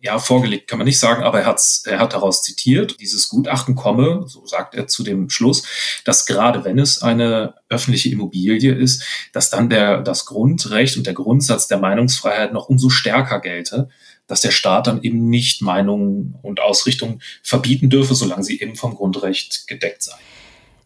ja, 0.03 0.19
vorgelegt 0.19 0.67
kann 0.67 0.79
man 0.79 0.87
nicht 0.87 0.99
sagen, 0.99 1.23
aber 1.23 1.41
er, 1.41 1.47
hat's, 1.47 1.85
er 1.87 1.99
hat 1.99 2.15
daraus 2.15 2.43
zitiert, 2.43 3.01
dieses 3.01 3.29
Gutachten 3.29 3.75
komme, 3.75 4.25
so 4.27 4.47
sagt 4.47 4.75
er 4.75 4.87
zu 4.87 5.03
dem 5.03 5.29
Schluss, 5.29 5.63
dass 6.05 6.25
gerade 6.25 6.65
wenn 6.65 6.79
es 6.79 7.03
eine 7.03 7.55
öffentliche 7.69 8.09
Immobilie 8.09 8.73
ist, 8.73 9.05
dass 9.35 9.51
dann 9.51 9.69
der, 9.69 10.01
das 10.01 10.25
Grundrecht 10.25 10.97
und 10.97 11.07
der 11.07 11.13
Grundsatz 11.13 11.69
der 11.69 11.79
Meinungsfreiheit 11.79 12.55
noch 12.55 12.71
umso 12.71 12.89
stärker 12.89 13.41
gelte, 13.41 13.91
dass 14.31 14.41
der 14.41 14.53
Staat 14.53 14.87
dann 14.87 15.03
eben 15.03 15.29
nicht 15.29 15.61
Meinungen 15.61 16.37
und 16.43 16.61
Ausrichtungen 16.61 17.21
verbieten 17.43 17.91
dürfe, 17.91 18.15
solange 18.15 18.45
sie 18.45 18.61
eben 18.61 18.77
vom 18.77 18.95
Grundrecht 18.95 19.67
gedeckt 19.67 20.05
seien. 20.05 20.19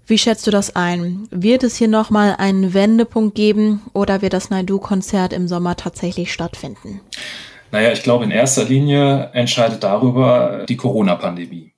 Wie 0.07 0.17
schätzt 0.17 0.47
du 0.47 0.51
das 0.51 0.75
ein? 0.77 1.29
Wird 1.31 1.63
es 1.63 1.77
hier 1.77 1.89
nochmal 1.89 2.37
einen 2.39 2.73
Wendepunkt 2.73 3.35
geben 3.35 3.83
oder 3.93 4.23
wird 4.23 4.33
das 4.33 4.49
Naidu-Konzert 4.49 5.35
im 5.35 5.47
Sommer 5.47 5.77
tatsächlich 5.77 6.33
stattfinden? 6.33 7.01
Naja, 7.71 7.93
ich 7.93 8.03
glaube, 8.03 8.25
in 8.25 8.31
erster 8.31 8.65
Linie 8.65 9.31
entscheidet 9.35 9.83
darüber 9.83 10.65
die 10.67 10.77
Corona-Pandemie. 10.77 11.73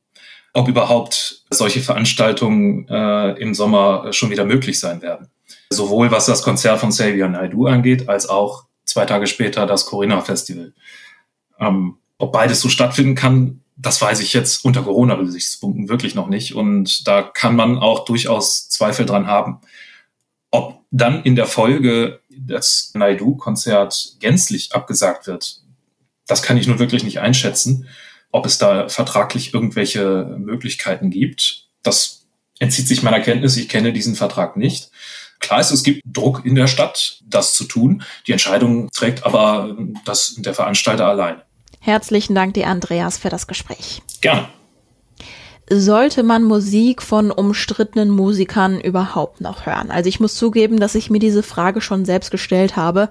Ob 0.52 0.68
überhaupt 0.68 1.42
solche 1.50 1.80
Veranstaltungen 1.80 2.87
äh, 2.88 3.32
im 3.40 3.54
Sommer 3.54 4.12
schon 4.12 4.30
wieder 4.30 4.44
möglich 4.44 4.78
sein 4.78 5.02
werden. 5.02 5.28
Sowohl 5.70 6.12
was 6.12 6.26
das 6.26 6.42
Konzert 6.42 6.78
von 6.78 6.90
Xavier 6.90 7.28
Naidu 7.28 7.66
angeht, 7.66 8.08
als 8.08 8.28
auch 8.28 8.64
zwei 8.85 9.04
Tage 9.04 9.26
später 9.26 9.66
das 9.66 9.87
Corinna-Festival. 9.87 10.73
Ähm, 11.58 11.98
ob 12.18 12.32
beides 12.32 12.60
so 12.60 12.68
stattfinden 12.68 13.14
kann, 13.14 13.60
das 13.76 14.00
weiß 14.00 14.20
ich 14.20 14.32
jetzt 14.32 14.64
unter 14.64 14.82
Corona-Gesichtspunkten 14.82 15.88
wirklich 15.88 16.14
noch 16.14 16.28
nicht. 16.28 16.54
Und 16.54 17.06
da 17.06 17.22
kann 17.22 17.56
man 17.56 17.78
auch 17.78 18.04
durchaus 18.04 18.68
Zweifel 18.68 19.04
dran 19.06 19.26
haben 19.26 19.60
ob 20.56 20.84
dann 20.90 21.22
in 21.22 21.36
der 21.36 21.46
Folge 21.46 22.20
das 22.30 22.92
Naidu-Konzert 22.94 24.16
gänzlich 24.20 24.75
abgesagt 24.75 25.26
wird, 25.26 25.62
das 26.26 26.42
kann 26.42 26.56
ich 26.56 26.66
nun 26.66 26.78
wirklich 26.78 27.04
nicht 27.04 27.20
einschätzen, 27.20 27.88
ob 28.32 28.46
es 28.46 28.58
da 28.58 28.88
vertraglich 28.88 29.54
irgendwelche 29.54 30.36
Möglichkeiten 30.38 31.10
gibt. 31.10 31.68
Das 31.82 32.26
entzieht 32.58 32.88
sich 32.88 33.02
meiner 33.02 33.20
Kenntnis. 33.20 33.56
Ich 33.56 33.68
kenne 33.68 33.92
diesen 33.92 34.16
Vertrag 34.16 34.56
nicht. 34.56 34.90
Klar 35.46 35.60
ist, 35.60 35.70
es 35.70 35.82
gibt 35.84 36.02
Druck 36.04 36.44
in 36.44 36.54
der 36.54 36.66
Stadt, 36.66 37.20
das 37.24 37.54
zu 37.54 37.64
tun. 37.64 38.02
Die 38.26 38.32
Entscheidung 38.32 38.88
trägt 38.90 39.24
aber 39.24 39.76
das 40.04 40.34
der 40.38 40.54
Veranstalter 40.54 41.06
allein. 41.06 41.40
Herzlichen 41.80 42.34
Dank 42.34 42.54
dir, 42.54 42.66
Andreas, 42.66 43.16
für 43.16 43.28
das 43.28 43.46
Gespräch. 43.46 44.02
Gerne 44.20 44.48
sollte 45.68 46.23
man 46.23 46.44
Musik 46.44 47.02
von 47.02 47.32
umstrittenen 47.32 48.11
Musikern 48.11 48.80
überhaupt 48.80 49.40
noch 49.40 49.66
hören? 49.66 49.90
Also 49.90 50.08
ich 50.08 50.20
muss 50.20 50.37
zugeben, 50.37 50.78
dass 50.78 50.94
ich 50.94 51.11
mir 51.11 51.18
diese 51.18 51.42
Frage 51.42 51.80
schon 51.80 52.04
selbst 52.04 52.30
gestellt 52.30 52.76
habe. 52.76 53.08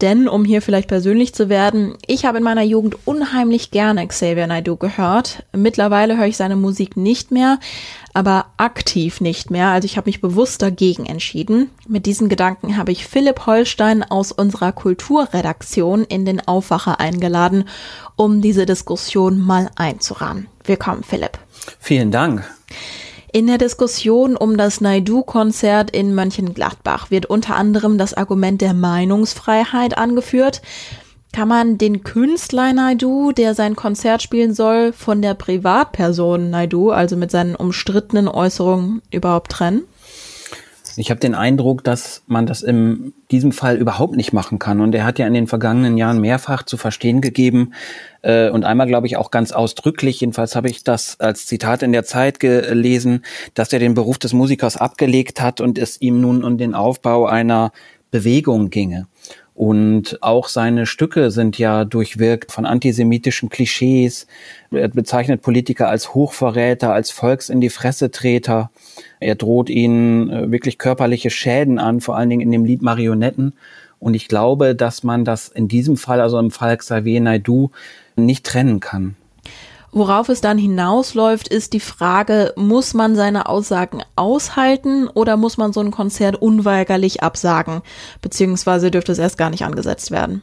Denn, 0.00 0.26
um 0.26 0.46
hier 0.46 0.62
vielleicht 0.62 0.88
persönlich 0.88 1.34
zu 1.34 1.50
werden, 1.50 1.94
ich 2.06 2.24
habe 2.24 2.38
in 2.38 2.44
meiner 2.44 2.62
Jugend 2.62 2.96
unheimlich 3.06 3.70
gerne 3.70 4.06
Xavier 4.06 4.46
Naidoo 4.46 4.76
gehört. 4.76 5.44
Mittlerweile 5.54 6.16
höre 6.16 6.26
ich 6.26 6.38
seine 6.38 6.56
Musik 6.56 6.96
nicht 6.96 7.32
mehr, 7.32 7.58
aber 8.14 8.46
aktiv 8.56 9.20
nicht 9.20 9.50
mehr. 9.50 9.68
Also 9.68 9.84
ich 9.84 9.98
habe 9.98 10.08
mich 10.08 10.22
bewusst 10.22 10.62
dagegen 10.62 11.04
entschieden. 11.04 11.68
Mit 11.86 12.06
diesen 12.06 12.30
Gedanken 12.30 12.78
habe 12.78 12.92
ich 12.92 13.06
Philipp 13.06 13.44
Holstein 13.44 14.02
aus 14.02 14.32
unserer 14.32 14.72
Kulturredaktion 14.72 16.04
in 16.04 16.24
den 16.24 16.40
Aufwacher 16.40 16.98
eingeladen, 16.98 17.64
um 18.16 18.40
diese 18.40 18.64
Diskussion 18.64 19.38
mal 19.38 19.70
einzurahmen. 19.76 20.46
Willkommen, 20.70 21.02
Philipp. 21.02 21.32
Vielen 21.80 22.12
Dank. 22.12 22.48
In 23.32 23.48
der 23.48 23.58
Diskussion 23.58 24.36
um 24.36 24.56
das 24.56 24.80
Naidu-Konzert 24.80 25.90
in 25.90 26.14
Mönchengladbach 26.14 27.10
wird 27.10 27.26
unter 27.26 27.56
anderem 27.56 27.98
das 27.98 28.14
Argument 28.14 28.60
der 28.60 28.72
Meinungsfreiheit 28.72 29.98
angeführt. 29.98 30.62
Kann 31.32 31.48
man 31.48 31.76
den 31.76 32.04
Künstler 32.04 32.72
Naidu, 32.72 33.32
der 33.32 33.56
sein 33.56 33.74
Konzert 33.74 34.22
spielen 34.22 34.54
soll, 34.54 34.92
von 34.92 35.22
der 35.22 35.34
Privatperson 35.34 36.50
Naidu, 36.50 36.92
also 36.92 37.16
mit 37.16 37.32
seinen 37.32 37.56
umstrittenen 37.56 38.28
Äußerungen, 38.28 39.02
überhaupt 39.10 39.50
trennen? 39.50 39.82
Ich 40.96 41.10
habe 41.10 41.20
den 41.20 41.34
Eindruck, 41.34 41.84
dass 41.84 42.22
man 42.26 42.46
das 42.46 42.62
in 42.62 43.12
diesem 43.30 43.52
Fall 43.52 43.76
überhaupt 43.76 44.16
nicht 44.16 44.32
machen 44.32 44.58
kann. 44.58 44.80
Und 44.80 44.94
er 44.94 45.04
hat 45.04 45.18
ja 45.18 45.26
in 45.26 45.34
den 45.34 45.46
vergangenen 45.46 45.96
Jahren 45.96 46.20
mehrfach 46.20 46.64
zu 46.64 46.76
verstehen 46.76 47.20
gegeben 47.20 47.72
äh, 48.22 48.50
und 48.50 48.64
einmal, 48.64 48.86
glaube 48.86 49.06
ich, 49.06 49.16
auch 49.16 49.30
ganz 49.30 49.52
ausdrücklich, 49.52 50.20
jedenfalls 50.20 50.56
habe 50.56 50.68
ich 50.68 50.84
das 50.84 51.18
als 51.20 51.46
Zitat 51.46 51.82
in 51.82 51.92
der 51.92 52.04
Zeit 52.04 52.40
gelesen, 52.40 53.24
dass 53.54 53.72
er 53.72 53.78
den 53.78 53.94
Beruf 53.94 54.18
des 54.18 54.32
Musikers 54.32 54.76
abgelegt 54.76 55.40
hat 55.40 55.60
und 55.60 55.78
es 55.78 56.00
ihm 56.00 56.20
nun 56.20 56.44
um 56.44 56.58
den 56.58 56.74
Aufbau 56.74 57.26
einer 57.26 57.72
Bewegung 58.10 58.70
ginge. 58.70 59.06
Und 59.60 60.22
auch 60.22 60.48
seine 60.48 60.86
Stücke 60.86 61.30
sind 61.30 61.58
ja 61.58 61.84
durchwirkt 61.84 62.50
von 62.50 62.64
antisemitischen 62.64 63.50
Klischees. 63.50 64.26
Er 64.70 64.88
bezeichnet 64.88 65.42
Politiker 65.42 65.90
als 65.90 66.14
Hochverräter, 66.14 66.94
als 66.94 67.10
Volks 67.10 67.50
in 67.50 67.60
die 67.60 67.68
Fresse 67.68 68.10
Treter. 68.10 68.70
Er 69.20 69.34
droht 69.34 69.68
ihnen 69.68 70.30
äh, 70.30 70.50
wirklich 70.50 70.78
körperliche 70.78 71.28
Schäden 71.28 71.78
an, 71.78 72.00
vor 72.00 72.16
allen 72.16 72.30
Dingen 72.30 72.40
in 72.40 72.52
dem 72.52 72.64
Lied 72.64 72.80
Marionetten. 72.80 73.52
Und 73.98 74.14
ich 74.14 74.28
glaube, 74.28 74.74
dass 74.74 75.02
man 75.02 75.26
das 75.26 75.48
in 75.48 75.68
diesem 75.68 75.98
Fall, 75.98 76.22
also 76.22 76.38
im 76.38 76.50
Fall 76.50 76.78
Xavier 76.78 77.20
Naidu, 77.20 77.68
nicht 78.16 78.46
trennen 78.46 78.80
kann. 78.80 79.14
Worauf 79.92 80.28
es 80.28 80.40
dann 80.40 80.56
hinausläuft, 80.56 81.48
ist 81.48 81.72
die 81.72 81.80
Frage, 81.80 82.52
muss 82.56 82.94
man 82.94 83.16
seine 83.16 83.48
Aussagen 83.48 84.02
aushalten 84.14 85.08
oder 85.08 85.36
muss 85.36 85.56
man 85.56 85.72
so 85.72 85.80
ein 85.80 85.90
Konzert 85.90 86.40
unweigerlich 86.40 87.22
absagen? 87.22 87.82
Beziehungsweise 88.22 88.90
dürfte 88.90 89.12
es 89.12 89.18
erst 89.18 89.36
gar 89.36 89.50
nicht 89.50 89.64
angesetzt 89.64 90.12
werden? 90.12 90.42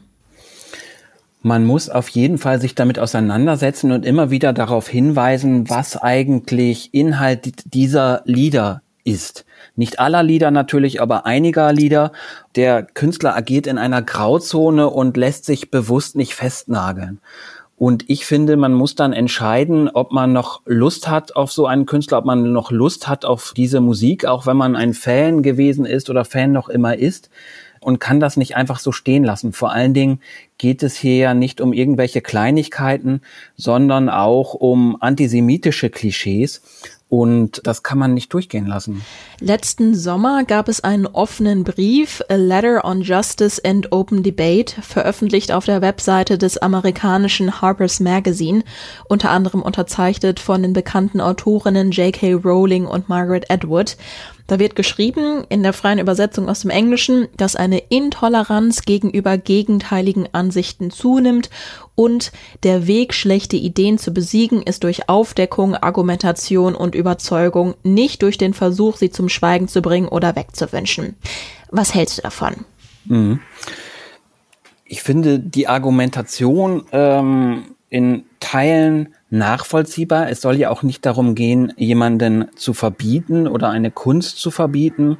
Man 1.41 1.65
muss 1.65 1.89
auf 1.89 2.09
jeden 2.09 2.39
Fall 2.39 2.59
sich 2.59 2.75
damit 2.75 2.99
auseinandersetzen 2.99 3.93
und 3.93 4.05
immer 4.05 4.31
wieder 4.31 4.51
darauf 4.51 4.89
hinweisen, 4.89 5.69
was 5.69 5.95
eigentlich 5.95 6.93
Inhalt 6.93 7.73
dieser 7.73 8.23
Lieder 8.25 8.81
ist. 9.05 9.45
Nicht 9.77 9.99
aller 9.99 10.23
Lieder 10.23 10.51
natürlich, 10.51 11.01
aber 11.01 11.25
einiger 11.25 11.71
Lieder. 11.71 12.11
Der 12.55 12.83
Künstler 12.83 13.35
agiert 13.35 13.65
in 13.65 13.77
einer 13.77 14.01
Grauzone 14.01 14.89
und 14.89 15.15
lässt 15.15 15.45
sich 15.45 15.71
bewusst 15.71 16.17
nicht 16.17 16.35
festnageln. 16.35 17.21
Und 17.77 18.09
ich 18.09 18.25
finde, 18.25 18.57
man 18.57 18.73
muss 18.73 18.95
dann 18.95 19.13
entscheiden, 19.13 19.87
ob 19.87 20.11
man 20.11 20.33
noch 20.33 20.61
Lust 20.65 21.07
hat 21.07 21.35
auf 21.35 21.51
so 21.51 21.67
einen 21.67 21.85
Künstler, 21.85 22.17
ob 22.17 22.25
man 22.25 22.51
noch 22.51 22.71
Lust 22.71 23.07
hat 23.07 23.23
auf 23.23 23.53
diese 23.55 23.81
Musik, 23.81 24.25
auch 24.25 24.47
wenn 24.47 24.57
man 24.57 24.75
ein 24.75 24.95
Fan 24.95 25.43
gewesen 25.43 25.85
ist 25.85 26.09
oder 26.09 26.25
Fan 26.25 26.51
noch 26.51 26.69
immer 26.69 26.97
ist 26.97 27.29
und 27.79 27.99
kann 27.99 28.19
das 28.19 28.35
nicht 28.35 28.55
einfach 28.55 28.79
so 28.79 28.91
stehen 28.91 29.23
lassen. 29.23 29.53
Vor 29.53 29.71
allen 29.71 29.93
Dingen 29.93 30.21
geht 30.57 30.83
es 30.83 30.97
hier 30.97 31.17
ja 31.17 31.33
nicht 31.33 31.61
um 31.61 31.73
irgendwelche 31.73 32.21
Kleinigkeiten, 32.21 33.21
sondern 33.55 34.09
auch 34.09 34.53
um 34.53 34.97
antisemitische 34.99 35.89
Klischees. 35.89 36.61
Und 37.09 37.61
das 37.63 37.83
kann 37.83 37.97
man 37.97 38.13
nicht 38.13 38.33
durchgehen 38.33 38.65
lassen. 38.65 39.01
Letzten 39.39 39.95
Sommer 39.95 40.43
gab 40.43 40.67
es 40.67 40.83
einen 40.83 41.05
offenen 41.07 41.63
Brief, 41.63 42.21
A 42.27 42.35
Letter 42.35 42.83
on 42.83 43.01
Justice 43.01 43.61
and 43.63 43.93
Open 43.93 44.23
Debate, 44.23 44.81
veröffentlicht 44.81 45.53
auf 45.53 45.63
der 45.63 45.81
Webseite 45.81 46.37
des 46.37 46.57
amerikanischen 46.57 47.61
Harper's 47.61 48.01
Magazine, 48.01 48.63
unter 49.07 49.29
anderem 49.29 49.61
unterzeichnet 49.61 50.41
von 50.41 50.61
den 50.61 50.73
bekannten 50.73 51.21
Autorinnen 51.21 51.91
J.K. 51.91 52.33
Rowling 52.33 52.85
und 52.85 53.07
Margaret 53.07 53.49
Atwood. 53.49 53.95
Da 54.47 54.59
wird 54.59 54.77
geschrieben 54.77 55.45
in 55.49 55.61
der 55.61 55.73
freien 55.73 55.99
Übersetzung 55.99 56.49
aus 56.49 56.61
dem 56.61 56.71
Englischen, 56.71 57.27
dass 57.35 57.57
eine 57.57 57.79
Intoleranz 57.79 58.83
gegenüber 58.83 59.37
gegenteiligen 59.37 60.29
Ansichten 60.47 60.91
zunimmt 60.91 61.49
und 61.95 62.31
der 62.63 62.87
Weg, 62.87 63.13
schlechte 63.13 63.57
Ideen 63.57 63.97
zu 63.97 64.13
besiegen, 64.13 64.61
ist 64.61 64.85
durch 64.85 65.09
Aufdeckung, 65.09 65.75
Argumentation 65.75 66.73
und 66.73 66.95
Überzeugung, 66.95 67.75
nicht 67.83 68.21
durch 68.21 68.37
den 68.37 68.53
Versuch, 68.53 68.95
sie 68.95 69.09
zum 69.09 69.27
Schweigen 69.27 69.67
zu 69.67 69.81
bringen 69.81 70.07
oder 70.07 70.37
wegzuwünschen. 70.37 71.17
Was 71.69 71.93
hältst 71.93 72.19
du 72.19 72.21
davon? 72.21 72.65
Mhm. 73.05 73.41
Ich 74.85 75.03
finde 75.03 75.39
die 75.39 75.67
Argumentation 75.67 76.85
ähm, 76.93 77.75
in 77.89 78.23
Teilen 78.39 79.09
nachvollziehbar. 79.29 80.29
Es 80.29 80.39
soll 80.39 80.55
ja 80.55 80.69
auch 80.69 80.81
nicht 80.81 81.05
darum 81.05 81.35
gehen, 81.35 81.73
jemanden 81.75 82.45
zu 82.55 82.73
verbieten 82.73 83.49
oder 83.49 83.69
eine 83.69 83.91
Kunst 83.91 84.39
zu 84.39 84.49
verbieten, 84.49 85.17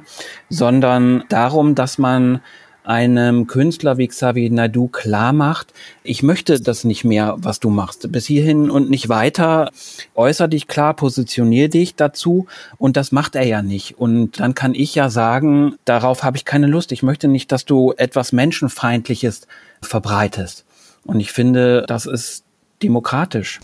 sondern 0.48 1.24
darum, 1.28 1.74
dass 1.74 1.98
man 1.98 2.40
einem 2.88 3.46
Künstler 3.46 3.98
wie 3.98 4.08
Xavier 4.08 4.50
Nadu 4.50 4.88
klar 4.88 5.34
macht, 5.34 5.74
ich 6.04 6.22
möchte 6.22 6.58
das 6.58 6.84
nicht 6.84 7.04
mehr, 7.04 7.36
was 7.38 7.60
du 7.60 7.68
machst. 7.68 8.10
Bis 8.10 8.24
hierhin 8.24 8.70
und 8.70 8.88
nicht 8.88 9.10
weiter. 9.10 9.70
Äußer 10.14 10.48
dich 10.48 10.68
klar, 10.68 10.94
positionier 10.94 11.68
dich 11.68 11.96
dazu. 11.96 12.46
Und 12.78 12.96
das 12.96 13.12
macht 13.12 13.34
er 13.34 13.46
ja 13.46 13.60
nicht. 13.60 13.98
Und 13.98 14.40
dann 14.40 14.54
kann 14.54 14.74
ich 14.74 14.94
ja 14.94 15.10
sagen, 15.10 15.76
darauf 15.84 16.22
habe 16.22 16.38
ich 16.38 16.46
keine 16.46 16.66
Lust. 16.66 16.90
Ich 16.90 17.02
möchte 17.02 17.28
nicht, 17.28 17.52
dass 17.52 17.66
du 17.66 17.92
etwas 17.98 18.32
Menschenfeindliches 18.32 19.46
verbreitest. 19.82 20.64
Und 21.04 21.20
ich 21.20 21.30
finde, 21.30 21.84
das 21.86 22.06
ist 22.06 22.44
demokratisch. 22.82 23.60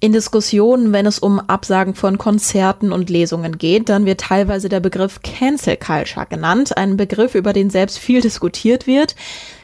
In 0.00 0.12
Diskussionen, 0.12 0.92
wenn 0.92 1.06
es 1.06 1.18
um 1.18 1.40
Absagen 1.40 1.96
von 1.96 2.18
Konzerten 2.18 2.92
und 2.92 3.10
Lesungen 3.10 3.58
geht, 3.58 3.88
dann 3.88 4.06
wird 4.06 4.20
teilweise 4.20 4.68
der 4.68 4.78
Begriff 4.78 5.22
Cancel 5.22 5.76
Culture 5.76 6.26
genannt, 6.26 6.76
ein 6.76 6.96
Begriff, 6.96 7.34
über 7.34 7.52
den 7.52 7.68
selbst 7.68 7.98
viel 7.98 8.20
diskutiert 8.20 8.86
wird. 8.86 9.16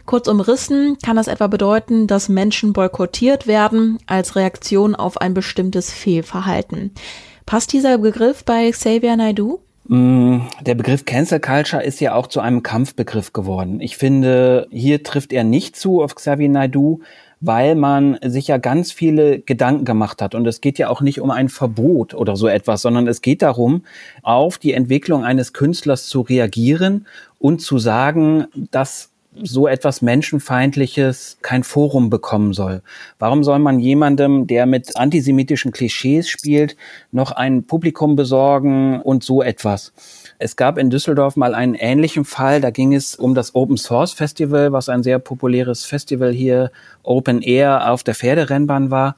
Kurz 0.07 0.26
umrissen 0.26 0.99
kann 1.05 1.14
das 1.14 1.29
etwa 1.29 1.47
bedeuten, 1.47 2.09
dass 2.09 2.29
Menschen 2.29 2.73
boykottiert 2.73 3.47
werden 3.47 3.99
als 4.07 4.35
Reaktion 4.35 4.97
auf 4.97 5.21
ein 5.21 5.35
bestimmtes 5.35 5.93
Fehlverhalten. 5.93 6.91
Passt 7.47 7.73
dieser 7.73 7.99
Begriff 7.99 8.45
bei 8.45 8.69
Xavier 8.73 9.17
Naidu? 9.17 9.61
Mm, 9.87 10.41
der 10.62 10.75
Begriff 10.75 11.05
Cancel 11.05 11.38
Culture 11.38 11.83
ist 11.83 12.00
ja 12.00 12.14
auch 12.14 12.26
zu 12.26 12.41
einem 12.41 12.64
Kampfbegriff 12.64 13.33
geworden. 13.33 13.81
Ich 13.81 13.97
finde, 13.97 14.67
hier 14.71 15.05
trifft 15.05 15.33
er 15.33 15.45
nicht 15.45 15.76
zu 15.76 16.03
auf 16.03 16.17
Xavier 16.17 16.49
Naidu, 16.49 17.03
weil 17.47 17.75
man 17.75 18.19
sich 18.25 18.49
ja 18.49 18.57
ganz 18.57 18.91
viele 18.91 19.41
Gedanken 19.41 19.85
gemacht 19.85 20.23
hat. 20.23 20.35
Und 20.35 20.47
es 20.47 20.61
geht 20.61 20.79
ja 20.79 20.89
auch 20.89 21.01
nicht 21.01 21.21
um 21.21 21.31
ein 21.31 21.49
Verbot 21.49 22.15
oder 22.15 22.37
so 22.37 22.49
etwas, 22.49 22.83
sondern 22.83 23.07
es 23.07 23.21
geht 23.21 23.43
darum, 23.43 23.83
auf 24.23 24.59
die 24.59 24.73
Entwicklung 24.73 25.25
eines 25.25 25.53
Künstlers 25.53 26.07
zu 26.07 26.23
reagieren 26.23 27.07
und 27.39 27.61
zu 27.61 27.79
sagen, 27.79 28.47
dass 28.71 29.11
so 29.43 29.67
etwas 29.67 30.03
Menschenfeindliches 30.03 31.38
kein 31.43 31.64
Forum 31.64 32.11
bekommen 32.11 32.53
soll. 32.53 32.83
Warum 33.19 33.45
soll 33.45 33.59
man 33.59 33.79
jemandem, 33.79 34.47
der 34.47 34.67
mit 34.67 34.97
antisemitischen 34.97 35.73
Klischees 35.73 36.29
spielt, 36.29 36.76
noch 37.12 37.33
ein 37.33 37.64
Publikum 37.64 38.17
besorgen 38.17 39.00
und 39.00 39.25
so 39.25 39.43
etwas? 39.43 39.93
Es 40.38 40.57
gab 40.57 40.79
in 40.79 40.91
Düsseldorf 40.91 41.37
mal 41.37 41.55
einen 41.55 41.75
ähnlichen 41.75 42.25
Fall. 42.25 42.61
Da 42.61 42.71
ging 42.71 42.95
es 42.95 43.14
um 43.14 43.35
das 43.35 43.55
Open 43.55 43.76
Source 43.76 44.12
Festival, 44.12 44.73
was 44.73 44.88
ein 44.88 45.03
sehr 45.03 45.19
populäres 45.19 45.85
Festival 45.85 46.33
hier 46.33 46.71
Open 47.03 47.43
Air 47.43 47.91
auf 47.91 48.03
der 48.03 48.14
Pferderennbahn 48.14 48.91
war. 48.91 49.17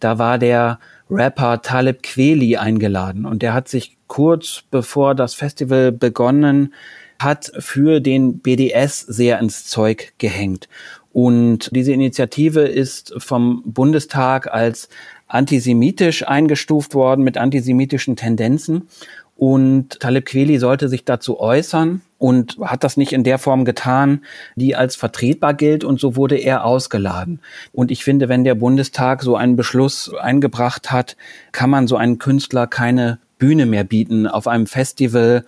Da 0.00 0.18
war 0.18 0.38
der 0.38 0.78
Rapper 1.10 1.62
Talib 1.62 2.02
Kweli 2.02 2.56
eingeladen 2.56 3.24
und 3.24 3.42
der 3.42 3.54
hat 3.54 3.68
sich 3.68 3.96
kurz 4.08 4.62
bevor 4.70 5.14
das 5.14 5.34
Festival 5.34 5.90
begonnen 5.90 6.74
hat 7.18 7.50
für 7.58 8.00
den 8.00 8.38
BDS 8.38 9.00
sehr 9.00 9.38
ins 9.38 9.66
Zeug 9.66 10.12
gehängt. 10.18 10.68
Und 11.12 11.74
diese 11.74 11.92
Initiative 11.92 12.60
ist 12.60 13.14
vom 13.18 13.62
Bundestag 13.64 14.52
als 14.52 14.88
antisemitisch 15.26 16.26
eingestuft 16.26 16.94
worden 16.94 17.24
mit 17.24 17.36
antisemitischen 17.36 18.16
Tendenzen. 18.16 18.88
Und 19.36 20.00
Talib 20.00 20.26
Kweli 20.26 20.58
sollte 20.58 20.88
sich 20.88 21.04
dazu 21.04 21.38
äußern 21.38 22.02
und 22.18 22.58
hat 22.60 22.82
das 22.82 22.96
nicht 22.96 23.12
in 23.12 23.22
der 23.22 23.38
Form 23.38 23.64
getan, 23.64 24.22
die 24.56 24.74
als 24.74 24.96
vertretbar 24.96 25.54
gilt. 25.54 25.84
Und 25.84 26.00
so 26.00 26.16
wurde 26.16 26.36
er 26.36 26.64
ausgeladen. 26.64 27.40
Und 27.72 27.90
ich 27.90 28.02
finde, 28.02 28.28
wenn 28.28 28.42
der 28.42 28.56
Bundestag 28.56 29.22
so 29.22 29.36
einen 29.36 29.54
Beschluss 29.54 30.12
eingebracht 30.12 30.90
hat, 30.90 31.16
kann 31.52 31.70
man 31.70 31.86
so 31.86 31.96
einen 31.96 32.18
Künstler 32.18 32.66
keine 32.66 33.20
Bühne 33.38 33.66
mehr 33.66 33.84
bieten 33.84 34.26
auf 34.26 34.48
einem 34.48 34.66
Festival, 34.66 35.44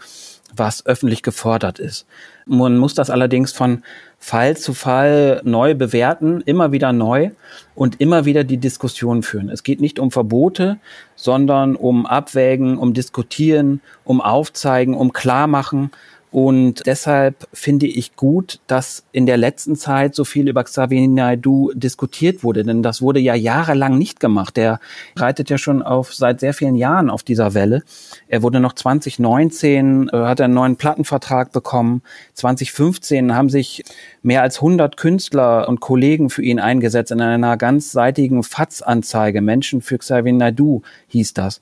was 0.61 0.87
öffentlich 0.87 1.25
gefordert 1.25 1.81
ist. 1.81 2.07
Man 2.47 2.79
muss 2.79 2.95
das 2.95 3.11
allerdings 3.11 3.51
von 3.51 3.83
Fall 4.19 4.57
zu 4.57 4.75
Fall 4.75 5.41
neu 5.43 5.75
bewerten, 5.75 6.43
immer 6.45 6.71
wieder 6.71 6.93
neu 6.93 7.31
und 7.75 8.01
immer 8.01 8.27
wieder 8.27 8.45
die 8.45 8.59
Diskussion 8.59 9.25
führen. 9.25 9.49
Es 9.49 9.65
geht 9.65 9.81
nicht 9.81 9.99
um 9.99 10.13
Verbote, 10.13 10.79
sondern 11.17 11.75
um 11.75 12.07
Abwägen, 12.07 12.79
um 12.79 12.93
Diskutieren, 12.93 13.81
um 14.05 14.21
Aufzeigen, 14.21 14.95
um 14.95 15.13
Klarmachen 15.13 15.91
und 16.31 16.87
deshalb 16.87 17.49
finde 17.53 17.87
ich 17.87 18.15
gut, 18.15 18.61
dass 18.69 19.05
in 19.11 19.27
der 19.27 19.37
letzten 19.37 19.75
Zeit 19.75 20.15
so 20.15 20.25
viel 20.25 20.49
über 20.49 20.63
Xavier 20.63 21.09
Naidoo 21.09 21.73
diskutiert 21.75 22.45
wurde, 22.45 22.63
denn 22.63 22.85
das 22.85 23.03
wurde 23.03 23.19
ja 23.19 23.35
jahrelang 23.35 23.99
nicht 23.99 24.21
gemacht. 24.21 24.57
Der 24.57 24.79
reitet 25.17 25.51
ja 25.51 25.59
schon 25.59 25.83
auf 25.83 26.15
seit 26.15 26.39
sehr 26.39 26.55
vielen 26.55 26.77
Jahren 26.77 27.11
auf 27.11 27.25
dieser 27.25 27.55
Welle. 27.55 27.83
Er 28.29 28.43
wurde 28.43 28.61
noch 28.61 28.75
2019 28.75 30.11
äh, 30.13 30.17
hat 30.17 30.41
einen 30.41 30.55
neuen 30.55 30.77
Plattenvertrag 30.77 31.51
bekommen. 31.51 32.03
2015 32.35 33.35
haben 33.35 33.49
sich 33.49 33.83
mehr 34.23 34.43
als 34.43 34.57
100 34.57 34.97
Künstler 34.97 35.69
und 35.69 35.81
Kollegen 35.81 36.31
für 36.31 36.43
ihn 36.43 36.61
eingesetzt 36.61 37.11
in 37.11 37.21
einer 37.21 37.57
ganzseitigen 37.57 38.45
FATS-Anzeige. 38.45 39.41
Menschen 39.41 39.83
für 39.83 39.99
Xavier 39.99 40.33
Naidoo 40.33 40.83
hieß 41.09 41.35
das. 41.35 41.61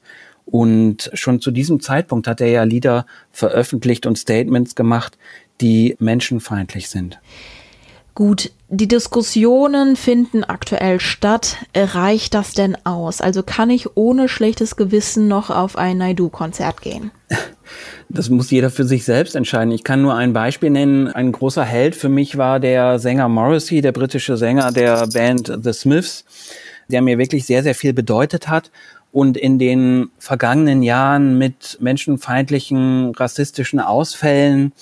Und 0.50 1.10
schon 1.12 1.40
zu 1.40 1.50
diesem 1.50 1.80
Zeitpunkt 1.80 2.26
hat 2.26 2.40
er 2.40 2.48
ja 2.48 2.62
Lieder 2.62 3.04
veröffentlicht 3.32 4.06
und 4.06 4.16
Statements 4.16 4.74
gemacht, 4.74 5.18
die 5.60 5.96
menschenfeindlich 5.98 6.88
sind. 6.88 7.18
Gut, 8.14 8.50
die 8.68 8.88
Diskussionen 8.88 9.94
finden 9.94 10.42
aktuell 10.42 10.98
statt. 11.00 11.58
Reicht 11.76 12.34
das 12.34 12.52
denn 12.52 12.76
aus? 12.84 13.20
Also 13.20 13.42
kann 13.42 13.70
ich 13.70 13.96
ohne 13.96 14.28
schlechtes 14.28 14.74
Gewissen 14.74 15.28
noch 15.28 15.50
auf 15.50 15.76
ein 15.76 15.98
Naidu-Konzert 15.98 16.80
gehen? 16.80 17.10
Das 18.08 18.30
muss 18.30 18.50
jeder 18.50 18.70
für 18.70 18.84
sich 18.84 19.04
selbst 19.04 19.36
entscheiden. 19.36 19.70
Ich 19.70 19.84
kann 19.84 20.00
nur 20.00 20.14
ein 20.14 20.32
Beispiel 20.32 20.70
nennen. 20.70 21.08
Ein 21.08 21.30
großer 21.30 21.64
Held 21.64 21.94
für 21.94 22.08
mich 22.08 22.38
war 22.38 22.58
der 22.58 22.98
Sänger 22.98 23.28
Morrissey, 23.28 23.82
der 23.82 23.92
britische 23.92 24.38
Sänger 24.38 24.72
der 24.72 25.06
Band 25.08 25.52
The 25.62 25.74
Smiths, 25.74 26.24
der 26.88 27.02
mir 27.02 27.18
wirklich 27.18 27.44
sehr, 27.44 27.62
sehr 27.62 27.74
viel 27.74 27.92
bedeutet 27.92 28.48
hat 28.48 28.70
und 29.12 29.36
in 29.36 29.58
den 29.58 30.10
vergangenen 30.18 30.82
Jahren 30.82 31.38
mit 31.38 31.78
menschenfeindlichen, 31.80 33.14
rassistischen 33.14 33.80
Ausfällen 33.80 34.72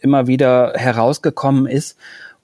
immer 0.00 0.26
wieder 0.26 0.72
herausgekommen 0.74 1.66
ist. 1.66 1.96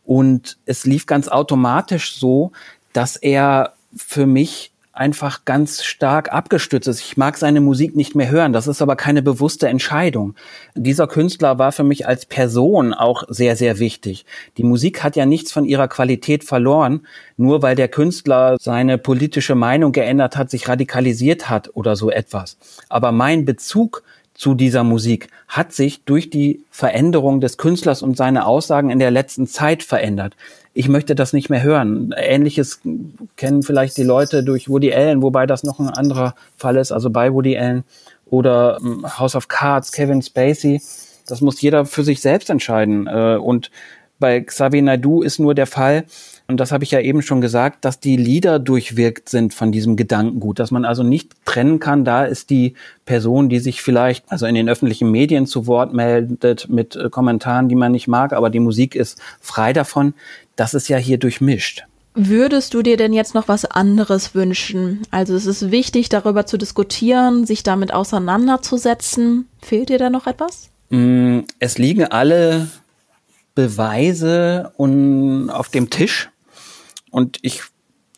Und 0.05 0.59
es 0.67 0.85
lief 0.85 1.07
ganz 1.07 1.29
automatisch 1.29 2.17
so, 2.17 2.53
dass 2.93 3.17
er 3.17 3.75
für 3.95 4.27
mich 4.27 4.72
einfach 4.93 5.47
ganz 5.47 5.83
stark 5.83 6.33
abgestützt 6.33 6.87
ist. 6.87 7.01
Ich 7.01 7.17
mag 7.17 7.39
seine 7.39 7.61
Musik 7.61 7.97
nicht 7.97 8.15
mehr 8.15 8.31
hören. 8.31 8.53
Das 8.53 8.67
ist 8.67 8.83
aber 8.83 8.95
keine 8.95 9.23
bewusste 9.23 9.69
Entscheidung. 9.69 10.35
Dieser 10.75 11.07
Künstler 11.07 11.59
war 11.59 11.73
für 11.73 11.83
mich 11.83 12.07
als 12.07 12.27
Person 12.27 12.93
auch 12.93 13.25
sehr, 13.29 13.57
sehr 13.57 13.79
wichtig. 13.79 14.27
Die 14.59 14.65
Musik 14.65 15.03
hat 15.03 15.17
ja 15.17 15.25
nichts 15.25 15.51
von 15.51 15.65
ihrer 15.65 15.89
Qualität 15.89 16.45
verloren, 16.45 17.07
nur 17.39 17.63
weil 17.63 17.75
der 17.75 17.89
Künstler 17.89 18.57
seine 18.61 18.99
politische 18.99 19.55
Meinung 19.55 19.93
geändert 19.93 20.37
hat, 20.37 20.51
sich 20.51 20.69
radikalisiert 20.69 21.49
hat 21.49 21.71
oder 21.73 21.97
so 21.97 22.11
etwas. 22.11 22.59
Aber 22.91 23.13
mein 23.13 23.47
Bezug 23.47 24.03
zu 24.35 24.55
dieser 24.55 24.85
Musik 24.85 25.29
hat 25.49 25.73
sich 25.73 26.05
durch 26.05 26.29
die 26.29 26.65
Veränderung 26.71 27.41
des 27.41 27.59
Künstlers 27.59 28.03
und 28.03 28.17
seine 28.17 28.47
Aussagen 28.47 28.91
in 28.91 28.99
der 28.99 29.11
letzten 29.11 29.47
Zeit 29.47 29.83
verändert 29.83 30.37
ich 30.75 30.89
möchte 30.89 31.15
das 31.15 31.33
nicht 31.33 31.51
mehr 31.51 31.63
hören. 31.63 32.15
Ähnliches 32.17 32.81
kennen 33.37 33.63
vielleicht 33.63 33.97
die 33.97 34.05
Leute 34.05 34.43
durch 34.43 34.69
Woody 34.69 34.93
Allen, 34.93 35.23
wobei 35.23 35.47
das 35.47 35.65
noch 35.65 35.79
ein 35.79 35.89
anderer 35.89 36.35
Fall 36.57 36.77
ist, 36.77 36.93
also 36.93 37.11
bei 37.11 37.33
Woody 37.33 37.59
Allen 37.59 37.85
oder 38.27 38.79
ähm, 38.81 39.07
House 39.19 39.37
of 39.37 39.49
Cards, 39.49 39.93
Kevin 39.93 40.23
Spacey. 40.23 40.81
Das 41.27 41.41
muss 41.41 41.61
jeder 41.61 41.85
für 41.85 42.05
sich 42.05 42.21
selbst 42.21 42.49
entscheiden. 42.49 43.07
Äh, 43.07 43.37
und 43.37 43.71
bei 44.19 44.41
Xavier 44.41 44.83
Naidoo 44.83 45.23
ist 45.23 45.41
nur 45.41 45.55
der 45.55 45.67
Fall, 45.67 46.05
und 46.49 46.59
das 46.59 46.71
habe 46.71 46.85
ich 46.85 46.91
ja 46.91 47.01
eben 47.01 47.23
schon 47.23 47.41
gesagt, 47.41 47.85
dass 47.85 47.99
die 47.99 48.17
Lieder 48.17 48.59
durchwirkt 48.59 49.29
sind 49.29 49.55
von 49.55 49.73
diesem 49.73 49.97
Gedankengut, 49.97 50.59
dass 50.59 50.71
man 50.71 50.85
also 50.85 51.03
nicht 51.03 51.33
trennen 51.45 51.81
kann, 51.81 52.05
da 52.05 52.25
ist 52.25 52.51
die 52.51 52.75
Person, 53.07 53.49
die 53.49 53.59
sich 53.59 53.81
vielleicht 53.81 54.25
also 54.31 54.47
in 54.47 54.55
den 54.55 54.69
öffentlichen 54.69 55.11
Medien 55.11 55.47
zu 55.47 55.67
Wort 55.67 55.93
meldet 55.93 56.69
mit 56.69 56.95
äh, 56.95 57.11
Kommentaren, 57.11 57.69
die 57.69 57.75
man 57.75 57.93
nicht 57.93 58.07
mag, 58.07 58.33
aber 58.33 58.51
die 58.51 58.61
Musik 58.61 58.95
ist 58.95 59.21
frei 59.41 59.73
davon, 59.73 60.15
das 60.57 60.75
ist 60.75 60.89
ja 60.89 60.97
hier 60.97 61.19
durchmischt. 61.19 61.85
Würdest 62.15 62.75
du 62.75 62.83
dir 62.83 62.99
denn 62.99 63.15
jetzt 63.15 63.35
noch 63.35 63.49
was 63.49 63.65
anderes 63.65 64.35
wünschen? 64.35 65.03
Also 65.11 65.35
es 65.35 65.47
ist 65.47 65.71
wichtig, 65.71 66.11
darüber 66.11 66.45
zu 66.45 66.59
diskutieren, 66.59 67.47
sich 67.47 67.63
damit 67.63 67.95
auseinanderzusetzen. 67.95 69.49
Fehlt 69.63 69.89
dir 69.89 69.99
da 69.99 70.11
noch 70.11 70.27
etwas? 70.27 70.69
Mm, 70.91 71.41
es 71.59 71.79
liegen 71.79 72.05
alle 72.05 72.69
Beweise 73.55 74.73
auf 74.77 75.69
dem 75.71 75.89
Tisch. 75.89 76.29
Und 77.11 77.39
ich 77.41 77.63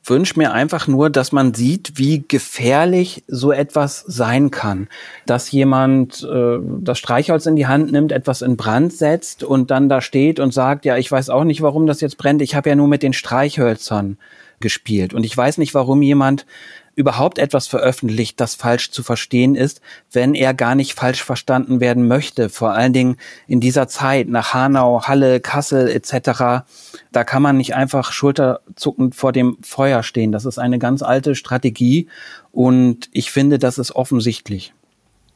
wünsche 0.04 0.38
mir 0.38 0.52
einfach 0.52 0.86
nur, 0.86 1.10
dass 1.10 1.32
man 1.32 1.54
sieht, 1.54 1.92
wie 1.96 2.24
gefährlich 2.26 3.24
so 3.26 3.52
etwas 3.52 4.04
sein 4.06 4.50
kann. 4.50 4.88
Dass 5.26 5.50
jemand 5.50 6.22
äh, 6.30 6.58
das 6.80 6.98
Streichholz 6.98 7.46
in 7.46 7.56
die 7.56 7.66
Hand 7.66 7.90
nimmt, 7.92 8.12
etwas 8.12 8.42
in 8.42 8.56
Brand 8.56 8.92
setzt 8.92 9.42
und 9.42 9.70
dann 9.70 9.88
da 9.88 10.00
steht 10.00 10.40
und 10.40 10.52
sagt, 10.52 10.84
ja, 10.84 10.96
ich 10.96 11.10
weiß 11.10 11.30
auch 11.30 11.44
nicht, 11.44 11.62
warum 11.62 11.86
das 11.86 12.00
jetzt 12.00 12.18
brennt. 12.18 12.42
Ich 12.42 12.54
habe 12.54 12.68
ja 12.68 12.76
nur 12.76 12.88
mit 12.88 13.02
den 13.02 13.12
Streichhölzern 13.12 14.18
gespielt. 14.60 15.14
Und 15.14 15.24
ich 15.24 15.36
weiß 15.36 15.58
nicht, 15.58 15.74
warum 15.74 16.02
jemand 16.02 16.46
überhaupt 16.94 17.38
etwas 17.38 17.66
veröffentlicht, 17.66 18.40
das 18.40 18.54
falsch 18.54 18.90
zu 18.90 19.02
verstehen 19.02 19.54
ist, 19.54 19.80
wenn 20.12 20.34
er 20.34 20.54
gar 20.54 20.74
nicht 20.74 20.94
falsch 20.94 21.22
verstanden 21.22 21.80
werden 21.80 22.06
möchte. 22.06 22.48
Vor 22.48 22.72
allen 22.72 22.92
Dingen 22.92 23.16
in 23.46 23.60
dieser 23.60 23.88
Zeit 23.88 24.28
nach 24.28 24.54
Hanau, 24.54 25.02
Halle, 25.02 25.40
Kassel 25.40 25.88
etc. 25.88 26.64
Da 27.12 27.24
kann 27.24 27.42
man 27.42 27.56
nicht 27.56 27.74
einfach 27.74 28.12
schulterzuckend 28.12 29.14
vor 29.14 29.32
dem 29.32 29.58
Feuer 29.62 30.02
stehen. 30.02 30.32
Das 30.32 30.44
ist 30.44 30.58
eine 30.58 30.78
ganz 30.78 31.02
alte 31.02 31.34
Strategie 31.34 32.08
und 32.52 33.08
ich 33.12 33.30
finde, 33.30 33.58
das 33.58 33.78
ist 33.78 33.92
offensichtlich. 33.92 34.72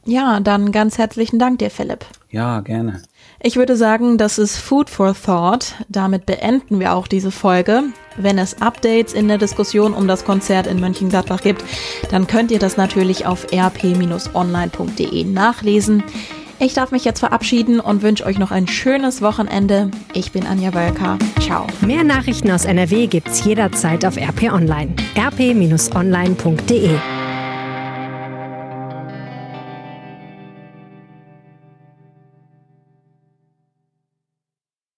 Ja, 0.05 0.39
dann 0.39 0.71
ganz 0.71 0.97
herzlichen 0.97 1.39
Dank 1.39 1.59
dir, 1.59 1.69
Philipp. 1.69 2.05
Ja, 2.29 2.61
gerne. 2.61 3.03
Ich 3.41 3.57
würde 3.57 3.75
sagen, 3.75 4.17
das 4.17 4.37
ist 4.37 4.57
Food 4.57 4.89
for 4.89 5.13
Thought. 5.13 5.75
Damit 5.87 6.25
beenden 6.25 6.79
wir 6.79 6.93
auch 6.93 7.07
diese 7.07 7.31
Folge. 7.31 7.83
Wenn 8.21 8.37
es 8.37 8.61
Updates 8.61 9.13
in 9.13 9.29
der 9.29 9.37
Diskussion 9.37 9.93
um 9.93 10.07
das 10.07 10.25
Konzert 10.25 10.67
in 10.67 10.79
Mönchengladbach 10.81 11.41
gibt, 11.41 11.63
dann 12.11 12.27
könnt 12.27 12.51
ihr 12.51 12.59
das 12.59 12.75
natürlich 12.75 13.25
auf 13.25 13.47
rp-online.de 13.53 15.23
nachlesen. 15.23 16.03
Ich 16.59 16.73
darf 16.73 16.91
mich 16.91 17.05
jetzt 17.05 17.19
verabschieden 17.19 17.79
und 17.79 18.01
wünsche 18.01 18.25
euch 18.25 18.37
noch 18.37 18.51
ein 18.51 18.67
schönes 18.67 19.21
Wochenende. 19.21 19.89
Ich 20.13 20.33
bin 20.33 20.45
Anja 20.45 20.73
Wölker. 20.73 21.17
Ciao. 21.39 21.65
Mehr 21.79 22.03
Nachrichten 22.03 22.51
aus 22.51 22.65
NRW 22.65 23.07
gibt's 23.07 23.45
jederzeit 23.45 24.03
auf 24.05 24.17
RP 24.17 24.51
Online. 24.51 24.93
rp-online.de 25.17 26.89